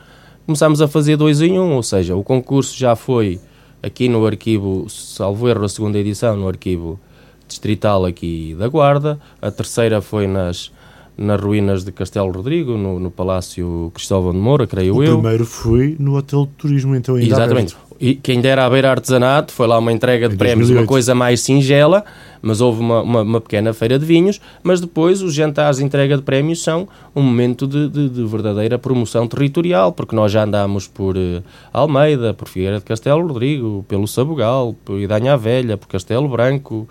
[0.47, 3.41] Começámos a fazer dois em um, ou seja, o concurso já foi
[3.83, 7.01] aqui no arquivo, salvo erro, a segunda edição, no arquivo
[7.49, 10.71] distrital aqui da Guarda, a terceira foi nas,
[11.17, 15.15] nas ruínas de Castelo Rodrigo, no, no Palácio Cristóvão de Moura, creio o eu.
[15.15, 17.77] O primeiro foi no Hotel de Turismo, então ainda Exatamente.
[18.01, 20.83] E quem dera a beira artesanato, foi lá uma entrega de em prémios, 2008.
[20.83, 22.05] uma coisa mais singela,
[22.41, 26.17] mas houve uma, uma, uma, pequena feira de vinhos, mas depois os jantares de entrega
[26.17, 30.87] de prémios são um momento de, de, de verdadeira promoção territorial, porque nós já andámos
[30.87, 31.43] por uh,
[31.73, 36.89] Almeida, por Figueira de Castelo Rodrigo, pelo Sabugal, por Idanha Velha, por Castelo Branco,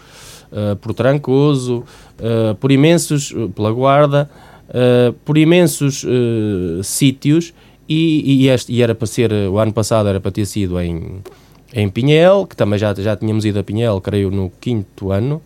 [0.52, 1.84] uh, por Trancoso,
[2.20, 4.30] uh, por imensos, pela Guarda,
[5.24, 6.06] por imensos
[6.84, 7.54] sítios
[7.88, 11.22] e, e, este, e era para ser, o ano passado era para ter sido em,
[11.74, 15.42] em Pinhel, que também já, já tínhamos ido a Pinhel, creio, no quinto ano,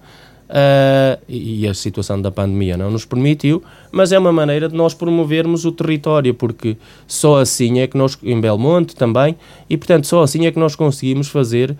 [0.52, 4.94] Uh, e a situação da pandemia não nos permitiu, mas é uma maneira de nós
[4.94, 6.76] promovermos o território, porque
[7.08, 9.38] só assim é que nós, em Belmonte também,
[9.70, 11.78] e portanto só assim é que nós conseguimos fazer, uh,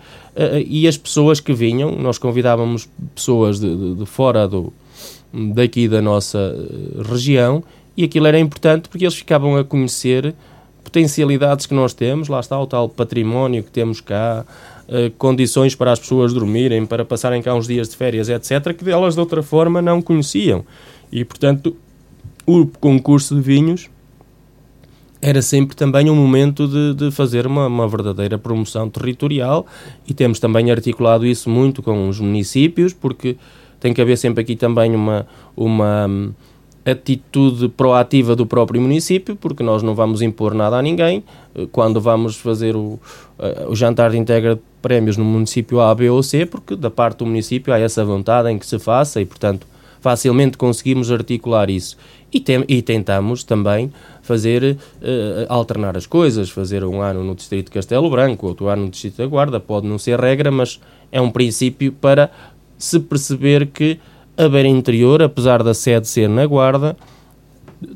[0.66, 4.72] e as pessoas que vinham, nós convidávamos pessoas de, de, de fora do,
[5.54, 6.56] daqui da nossa
[7.10, 7.62] região,
[7.94, 10.34] e aquilo era importante porque eles ficavam a conhecer
[10.82, 14.46] potencialidades que nós temos, lá está o tal património que temos cá,
[14.88, 18.90] uh, condições para as pessoas dormirem, para passarem cá uns dias de férias, etc., que
[18.90, 20.64] elas de outra forma não conheciam.
[21.10, 21.76] E, portanto,
[22.46, 23.88] o concurso de vinhos
[25.20, 29.64] era sempre também um momento de, de fazer uma, uma, verdadeira promoção territorial
[30.06, 33.36] e temos também articulado isso muito com os municípios, porque
[33.78, 35.24] tem que haver sempre aqui também uma,
[35.56, 36.34] uma
[36.84, 41.22] atitude proativa do próprio município, porque nós não vamos impor nada a ninguém.
[41.70, 42.98] Quando vamos fazer o,
[43.38, 47.18] eh, o jantar de integra prémios no município A, B ou C, porque da parte
[47.18, 49.66] do município há essa vontade em que se faça e, portanto,
[50.00, 51.96] facilmente conseguimos articular isso.
[52.32, 57.66] E, tem, e tentamos também fazer, uh, alternar as coisas, fazer um ano no Distrito
[57.66, 60.80] de Castelo Branco, outro ano no Distrito da Guarda, pode não ser regra, mas
[61.12, 62.30] é um princípio para
[62.76, 64.00] se perceber que
[64.36, 66.96] a beira interior, apesar da sede ser na Guarda,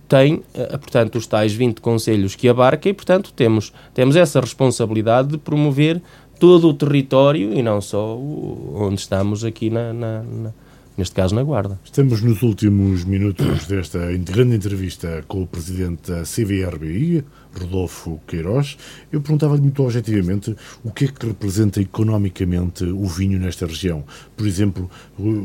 [0.09, 5.29] tem, eh, portanto, os tais 20 conselhos que abarca e, portanto, temos, temos essa responsabilidade
[5.29, 6.03] de promover
[6.39, 10.53] todo o território e não só onde estamos aqui na, na, na
[10.97, 11.79] neste caso na Guarda.
[11.85, 17.25] Estamos nos últimos minutos desta grande entrevista com o presidente da CVRBI,
[17.61, 18.77] Rodolfo Queiroz.
[19.11, 20.55] Eu perguntava-lhe muito objetivamente
[20.85, 24.05] o que é que representa economicamente o vinho nesta região.
[24.37, 24.91] Por exemplo,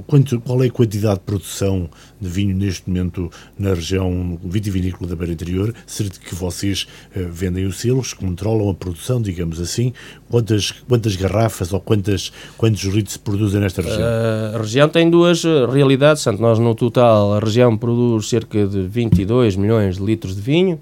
[0.07, 1.89] quanto, qual é a quantidade de produção
[2.19, 7.65] de vinho neste momento na região vitivinícola da Beira Interior, certo que vocês uh, vendem
[7.65, 9.93] os selos, controlam a produção, digamos assim,
[10.29, 14.01] quantas, quantas garrafas ou quantas, quantos litros se produzem nesta região?
[14.01, 18.81] Uh, a região tem duas realidades, portanto, nós no total a região produz cerca de
[18.83, 20.79] 22 milhões de litros de vinho,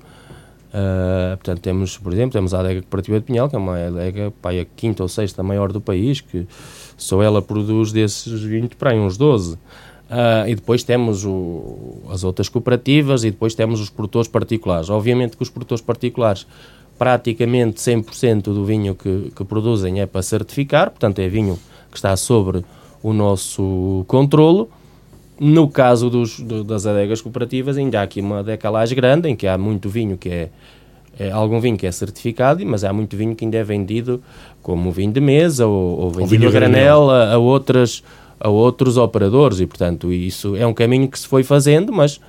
[0.69, 4.31] Uh, portanto, temos, por exemplo, temos a adega cooperativa de Pinhal, que é uma adega,
[4.41, 6.47] pá, a quinta ou sexta maior do país, que
[6.95, 9.53] só ela produz desses 20 para aí uns 12.
[9.53, 9.57] Uh,
[10.11, 14.89] ah, e depois temos o, as outras cooperativas e depois temos os produtores particulares.
[14.89, 16.45] Obviamente que os produtores particulares,
[16.97, 21.59] praticamente 100% do vinho que, que produzem é para certificar, portanto é vinho
[21.91, 22.63] que está sobre
[23.01, 24.69] o nosso controlo,
[25.39, 29.47] no caso dos, do, das adegas cooperativas, ainda há aqui uma decalagem grande, em que
[29.47, 30.49] há muito vinho que é,
[31.17, 34.21] é, algum vinho que é certificado, mas há muito vinho que ainda é vendido
[34.61, 38.03] como vinho de mesa ou, ou vendido a granel a, a, outras,
[38.39, 42.19] a outros operadores, e portanto isso é um caminho que se foi fazendo, mas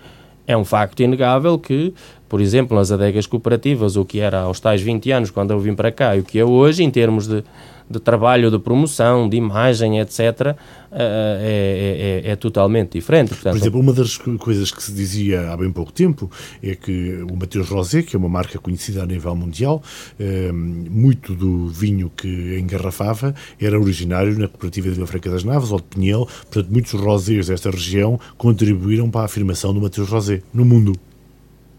[0.46, 1.92] é um facto inegável que,
[2.28, 5.74] por exemplo, nas adegas cooperativas, o que era aos tais 20 anos, quando eu vim
[5.74, 7.42] para cá, e o que é hoje, em termos de
[7.90, 10.54] de trabalho de promoção, de imagem, etc., uh,
[10.92, 13.30] é, é, é, totalmente diferente.
[13.30, 16.30] Portanto, Por exemplo, uma das coisas que se dizia há bem pouco tempo
[16.62, 19.82] é que o Mateus Rosé, que é uma marca conhecida a nível mundial,
[20.20, 25.72] uh, muito do vinho que engarrafava era originário na cooperativa de Vila Franca das Naves
[25.72, 30.42] ou de Pinhel, portanto, muitos rosés desta região contribuíram para a afirmação do Mateus Rosé
[30.54, 30.92] no mundo.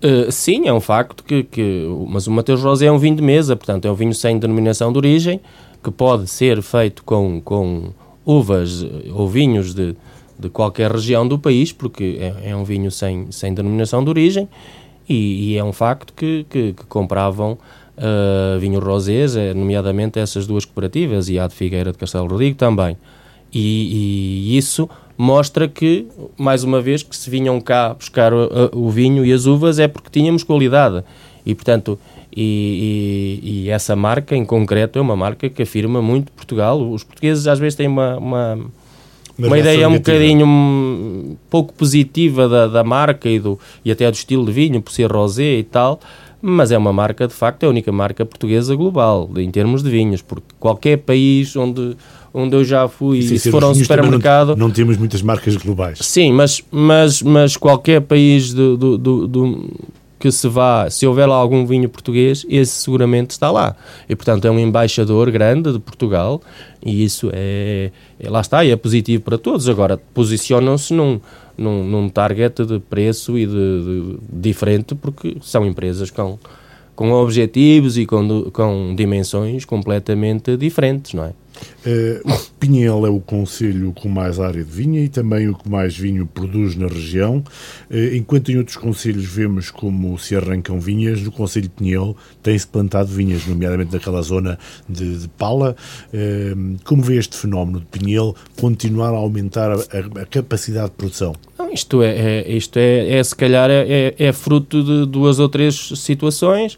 [0.03, 1.85] Uh, sim, é um facto que, que.
[2.07, 4.91] Mas o Mateus Rosé é um vinho de mesa, portanto, é um vinho sem denominação
[4.91, 5.39] de origem,
[5.83, 7.91] que pode ser feito com, com
[8.25, 9.95] uvas ou vinhos de,
[10.37, 14.47] de qualquer região do país, porque é, é um vinho sem, sem denominação de origem,
[15.07, 17.57] e, e é um facto que, que, que compravam
[17.97, 22.55] uh, vinho rosés, eh, nomeadamente essas duas cooperativas, e a de Figueira de Castelo Rodrigo
[22.55, 22.97] também.
[23.53, 26.07] E, e, isso mostra que,
[26.37, 29.87] mais uma vez, que se vinham cá buscar o, o vinho e as uvas é
[29.87, 31.03] porque tínhamos qualidade.
[31.45, 31.99] E, portanto,
[32.35, 36.81] e, e, e, essa marca em concreto é uma marca que afirma muito Portugal.
[36.91, 38.59] Os portugueses às vezes têm uma, uma,
[39.37, 44.13] uma ideia um bocadinho um, pouco positiva da, da marca e, do, e até do
[44.13, 45.99] estilo de vinho, por ser rosé e tal,
[46.41, 49.89] mas é uma marca, de facto, é a única marca portuguesa global, em termos de
[49.89, 51.95] vinhos, porque qualquer país onde,
[52.33, 54.55] onde eu já fui, Sim, se for a um supermercado...
[54.55, 55.99] Não, não, temos muitas marcas globais.
[56.01, 59.69] Sim, mas, mas, mas qualquer país do, do, do, do
[60.21, 63.75] que se vá, se houver lá algum vinho português, esse seguramente está lá.
[64.07, 66.39] E, portanto, é um embaixador grande de Portugal
[66.85, 69.67] e isso é, é lá está, e é positivo para todos.
[69.67, 71.19] Agora, posicionam-se num,
[71.57, 76.37] num, num, target de preço e de, de, diferente porque são empresas com,
[76.95, 81.33] com objetivos e com, com dimensões completamente diferentes, não é?
[81.85, 85.67] Uh, o Pinhel é o concelho com mais área de vinha e também o que
[85.69, 87.43] mais vinho produz na região.
[87.89, 92.67] Uh, enquanto em outros concelhos vemos como se arrancam vinhas, no concelho de Pinhel tem-se
[92.67, 95.75] plantado vinhas, nomeadamente naquela zona de, de Pala.
[96.13, 99.75] Uh, como vê este fenómeno de Pinhel continuar a aumentar a,
[100.21, 101.33] a, capacidade de produção?
[101.73, 105.75] Isto é, é isto é, é, se calhar, é, é fruto de duas ou três
[105.95, 106.77] situações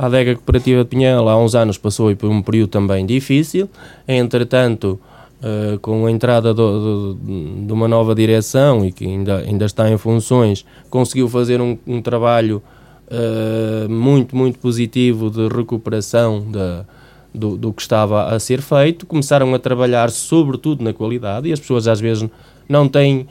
[0.00, 3.68] a adega cooperativa de Pinhel há uns anos passou por um período também difícil.
[4.08, 4.98] Entretanto,
[5.42, 9.90] uh, com a entrada do, do, de uma nova direção e que ainda, ainda está
[9.90, 12.62] em funções, conseguiu fazer um, um trabalho
[13.08, 16.86] uh, muito, muito positivo de recuperação da,
[17.34, 19.04] do, do que estava a ser feito.
[19.04, 22.26] Começaram a trabalhar sobretudo na qualidade e as pessoas às vezes
[22.66, 23.26] não têm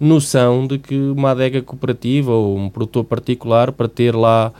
[0.00, 4.52] noção de que uma adega cooperativa ou um produtor particular para ter lá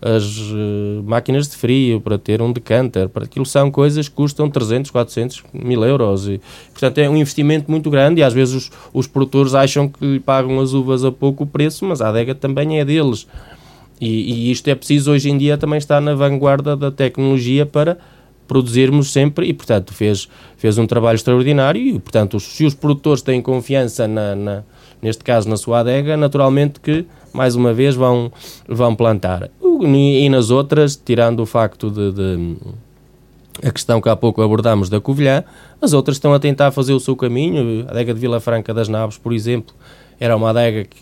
[0.00, 4.48] as uh, máquinas de frio, para ter um decanter, para aquilo são coisas que custam
[4.48, 6.28] 300, 400 mil euros.
[6.28, 6.40] E,
[6.70, 10.60] portanto, é um investimento muito grande e às vezes os, os produtores acham que pagam
[10.60, 13.26] as uvas a pouco preço, mas a adega também é deles.
[14.00, 17.98] E, e isto é preciso hoje em dia também estar na vanguarda da tecnologia para
[18.46, 23.42] produzirmos sempre e, portanto, fez, fez um trabalho extraordinário e, portanto, se os produtores têm
[23.42, 24.62] confiança na, na
[25.00, 28.32] neste caso na sua adega, naturalmente que mais uma vez vão,
[28.66, 29.50] vão plantar.
[29.62, 32.56] E nas outras, tirando o facto de, de
[33.62, 35.44] a questão que há pouco abordámos da Covilhã,
[35.80, 37.84] as outras estão a tentar fazer o seu caminho.
[37.86, 39.74] A adega de Vila Franca das Naves, por exemplo,
[40.18, 40.96] era uma adega que,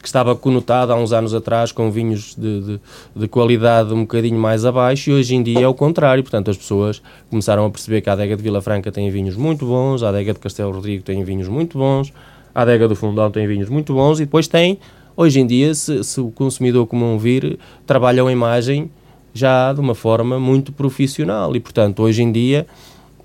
[0.00, 2.80] que estava conotada há uns anos atrás com vinhos de, de,
[3.16, 6.22] de, qualidade um bocadinho mais abaixo e hoje em dia é o contrário.
[6.22, 9.66] Portanto, as pessoas começaram a perceber que a adega de Vila Franca tem vinhos muito
[9.66, 12.12] bons, a adega de Castelo Rodrigo tem vinhos muito bons,
[12.58, 14.78] a adega do Fundão tem vinhos muito bons e depois tem
[15.20, 18.88] Hoje em dia, se, se o consumidor comum vir, trabalha a imagem
[19.34, 22.68] já de uma forma muito profissional e, portanto, hoje em dia,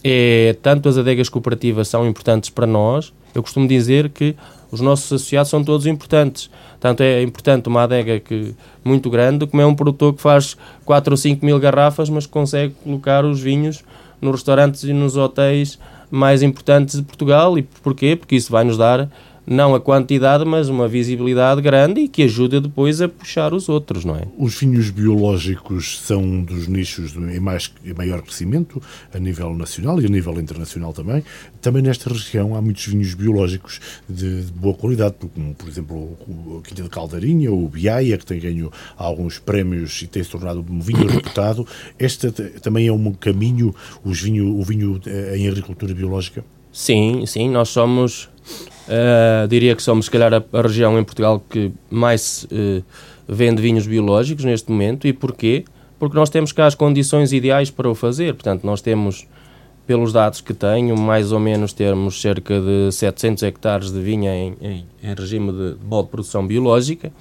[0.04, 4.36] é, tanto as adegas cooperativas são importantes para nós, eu costumo dizer que
[4.72, 6.50] os nossos associados são todos importantes.
[6.80, 11.14] Tanto é importante uma adega que, muito grande, como é um produtor que faz 4
[11.14, 13.84] ou 5 mil garrafas, mas consegue colocar os vinhos
[14.20, 15.78] nos restaurantes e nos hotéis
[16.14, 17.58] mais importantes de Portugal.
[17.58, 18.16] E porquê?
[18.16, 19.10] Porque isso vai nos dar
[19.46, 24.06] não a quantidade, mas uma visibilidade grande e que ajuda depois a puxar os outros,
[24.06, 24.24] não é?
[24.38, 28.82] Os vinhos biológicos são um dos nichos em, mais, em maior crescimento
[29.14, 31.24] a nível nacional e a nível internacional também.
[31.62, 36.62] Também nesta região há muitos vinhos biológicos de, de boa qualidade, como por exemplo o
[36.64, 40.80] Quinta de Caldarinha, o Biaia, que tem ganho alguns prémios e tem se tornado um
[40.80, 41.68] vinho reputado.
[42.00, 42.32] Este
[42.62, 46.44] também é um caminho, os vinho, o vinho eh, em agricultura biológica?
[46.72, 48.30] Sim, sim, nós somos
[48.88, 52.84] Uh, diria que somos, se calhar, a, a, região em Portugal que mais uh,
[53.28, 55.08] vende vinhos biológicos neste momento.
[55.08, 55.64] E porquê?
[55.98, 58.34] Porque nós temos cá as condições ideais para o fazer.
[58.34, 59.26] Portanto, nós temos,
[59.88, 64.56] pelos dados que tenho, mais ou menos temos cerca de 700 hectares de vinha em,
[64.62, 67.12] em, em regime de, de de produção biológica.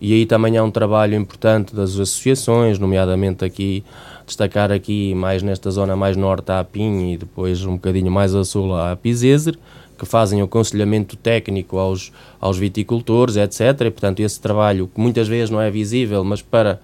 [0.00, 3.84] E aí também há um trabalho importante das associações, nomeadamente aqui,
[4.26, 8.44] destacar aqui mais nesta zona mais norte a Apim e depois um bocadinho mais a
[8.44, 9.56] sul a Pizeser,
[10.02, 13.60] que fazem aconselhamento técnico aos, aos viticultores, etc.
[13.82, 16.80] E, portanto, esse trabalho, que muitas vezes não é visível, mas para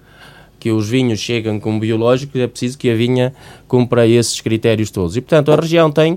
[0.60, 3.34] que os vinhos cheguem como biológicos, é preciso que a vinha
[3.66, 5.16] cumpra esses critérios todos.
[5.16, 6.16] E, portanto, a região tem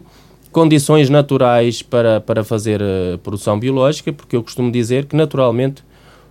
[0.52, 5.84] condições naturais para, para fazer a produção biológica, porque eu costumo dizer que, naturalmente,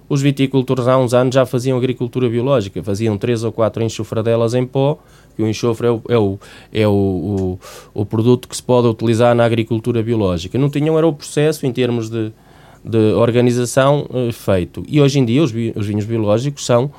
[0.09, 4.65] os viticultores há uns anos já faziam agricultura biológica, faziam três ou quatro enxofradelas em
[4.65, 5.01] pó,
[5.37, 6.39] que o enxofre é o, é, o,
[6.73, 7.59] é o,
[7.95, 10.59] o, o, produto que se pode utilizar na agricultura biológica.
[10.59, 12.33] Não tinham, era o processo em termos de,
[12.85, 14.83] de organização uh, feito.
[14.89, 16.91] E hoje em dia os, os vinhos biológicos são,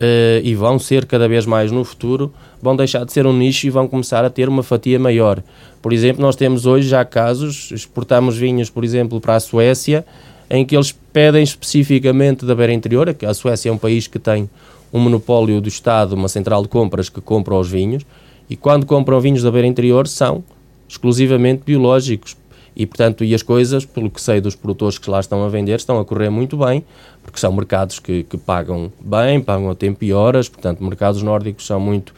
[0.00, 3.66] uh, e vão ser cada vez mais no futuro, vão deixar de ser um nicho
[3.66, 5.42] e vão começar a ter uma fatia maior.
[5.82, 10.04] Por exemplo, nós temos hoje já casos, exportamos vinhos, por exemplo, para a Suécia,
[10.48, 14.18] em que eles pedem especificamente da beira interior, que a Suécia é um país que
[14.18, 14.50] tem
[14.92, 18.04] um monopólio do Estado, uma central de compras que compra os vinhos,
[18.48, 20.42] e quando compram vinhos da beira interior são
[20.88, 22.36] exclusivamente biológicos.
[22.74, 25.76] E, portanto, e as coisas, pelo que sei dos produtores que lá estão a vender,
[25.76, 26.84] estão a correr muito bem,
[27.22, 31.66] porque são mercados que, que pagam bem, pagam a tempo e horas, portanto, mercados nórdicos
[31.66, 32.14] são muito...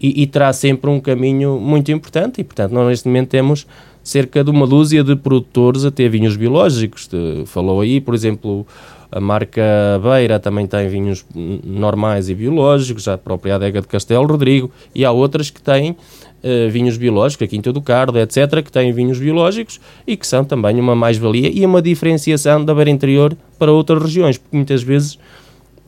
[0.00, 3.66] E, e terá sempre um caminho muito importante, e, portanto, nós neste momento temos
[4.02, 7.10] cerca de uma dúzia de produtores a ter vinhos biológicos.
[7.46, 8.64] Falou aí, por exemplo,
[9.10, 9.62] a marca
[10.02, 15.12] Beira também tem vinhos normais e biológicos, a própria adega de Castelo Rodrigo, e há
[15.12, 19.80] outras que têm uh, vinhos biológicos, a Quinta do Cardo, etc., que têm vinhos biológicos
[20.06, 24.38] e que são também uma mais-valia e uma diferenciação da Beira Interior para outras regiões,
[24.38, 25.18] porque muitas vezes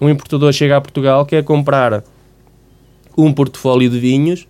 [0.01, 2.05] um importador chega a Portugal quer comprar
[3.17, 4.47] um portfólio de vinhos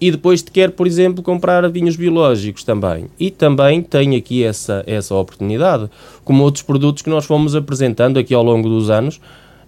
[0.00, 3.06] e depois te quer, por exemplo, comprar vinhos biológicos também.
[3.18, 5.88] E também tem aqui essa, essa oportunidade,
[6.24, 9.20] como outros produtos que nós fomos apresentando aqui ao longo dos anos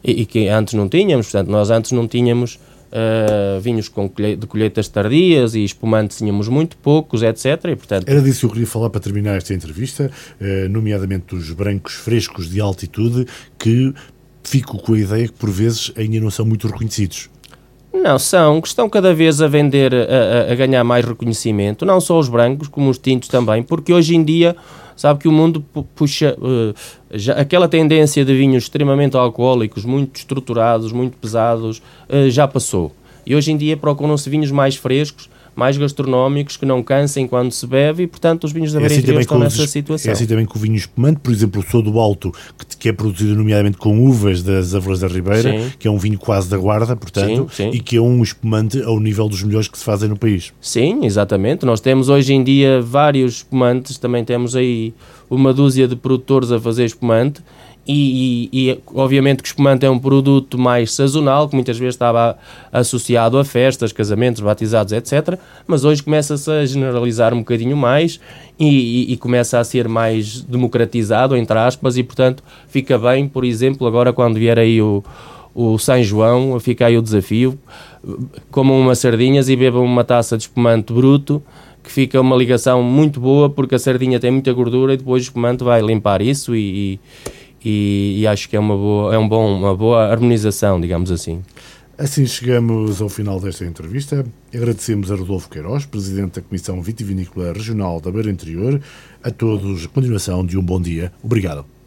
[0.05, 1.27] e, e que antes não tínhamos.
[1.27, 2.59] Portanto, nós antes não tínhamos
[2.91, 7.47] uh, vinhos com colhe de colheitas tardias e espumantes tínhamos muito poucos, etc.
[7.65, 8.09] E, portanto...
[8.09, 10.11] Era disso que eu queria falar para terminar esta entrevista,
[10.41, 13.27] uh, nomeadamente dos brancos frescos de altitude,
[13.59, 13.93] que
[14.43, 17.29] fico com a ideia que por vezes ainda não são muito reconhecidos.
[17.93, 22.19] Não, são, que estão cada vez a vender, a, a, ganhar mais reconhecimento, não só
[22.19, 24.57] os brancos, como os tintos também, porque hoje em dia,
[24.95, 25.65] sabe que o mundo
[25.97, 26.75] puxa, uh,
[27.11, 32.93] já, aquela tendência de vinhos extremamente alcoólicos, muito estruturados, muito pesados, uh, já passou.
[33.27, 37.67] E hoje em dia procuram-se vinhos mais frescos, mais gastronómicos, que não cansem quando se
[37.67, 40.11] bebe e, portanto, os vinhos da Beira é assim estão nessa os, situação.
[40.11, 42.89] É assim também com o vinho espumante, por exemplo, o Sou do Alto, que, que,
[42.89, 45.73] é produzido nomeadamente com uvas das Avelas da Ribeira, sim.
[45.79, 47.77] que é um vinho quase da guarda, portanto, sim, sim.
[47.77, 50.53] e que é um espumante ao nível dos melhores que se fazem no país.
[50.61, 51.65] Sim, exatamente.
[51.65, 54.95] Nós temos hoje em dia vários espumantes, também temos aí
[55.29, 57.41] uma dúzia de produtores a fazer espumante,
[57.87, 61.95] e, e, e, obviamente que o espumante é um produto mais sazonal, que muitas vezes
[61.95, 62.39] estava
[62.73, 65.39] associado a festas, casamentos, batizados, etc.
[65.67, 68.21] Mas hoje começa-se a generalizar um bocadinho mais
[68.59, 73.87] e, e, começa a ser mais democratizado, entre aspas, e portanto fica bem, por exemplo,
[73.87, 75.03] agora quando vier aí o,
[75.55, 77.59] o São João, fica aí o desafio,
[78.51, 81.43] comam umas sardinhas e bebam uma taça de espumante bruto,
[81.83, 85.25] que fica uma ligação muito boa, porque a sardinha tem muita gordura e depois o
[85.25, 87.01] espumante vai limpar isso e,
[87.65, 91.43] e, e, acho que é uma boa, é um bom, uma boa harmonização, digamos assim.
[91.99, 94.25] Assim chegamos ao final desta entrevista.
[94.55, 98.81] Agradecemos a Rodolfo Queiroz, Presidente da Comissão Vitivinícola Regional da Beira Interior.
[99.23, 101.13] A todos, a continuação de um bom dia.
[101.23, 101.80] Obrigado.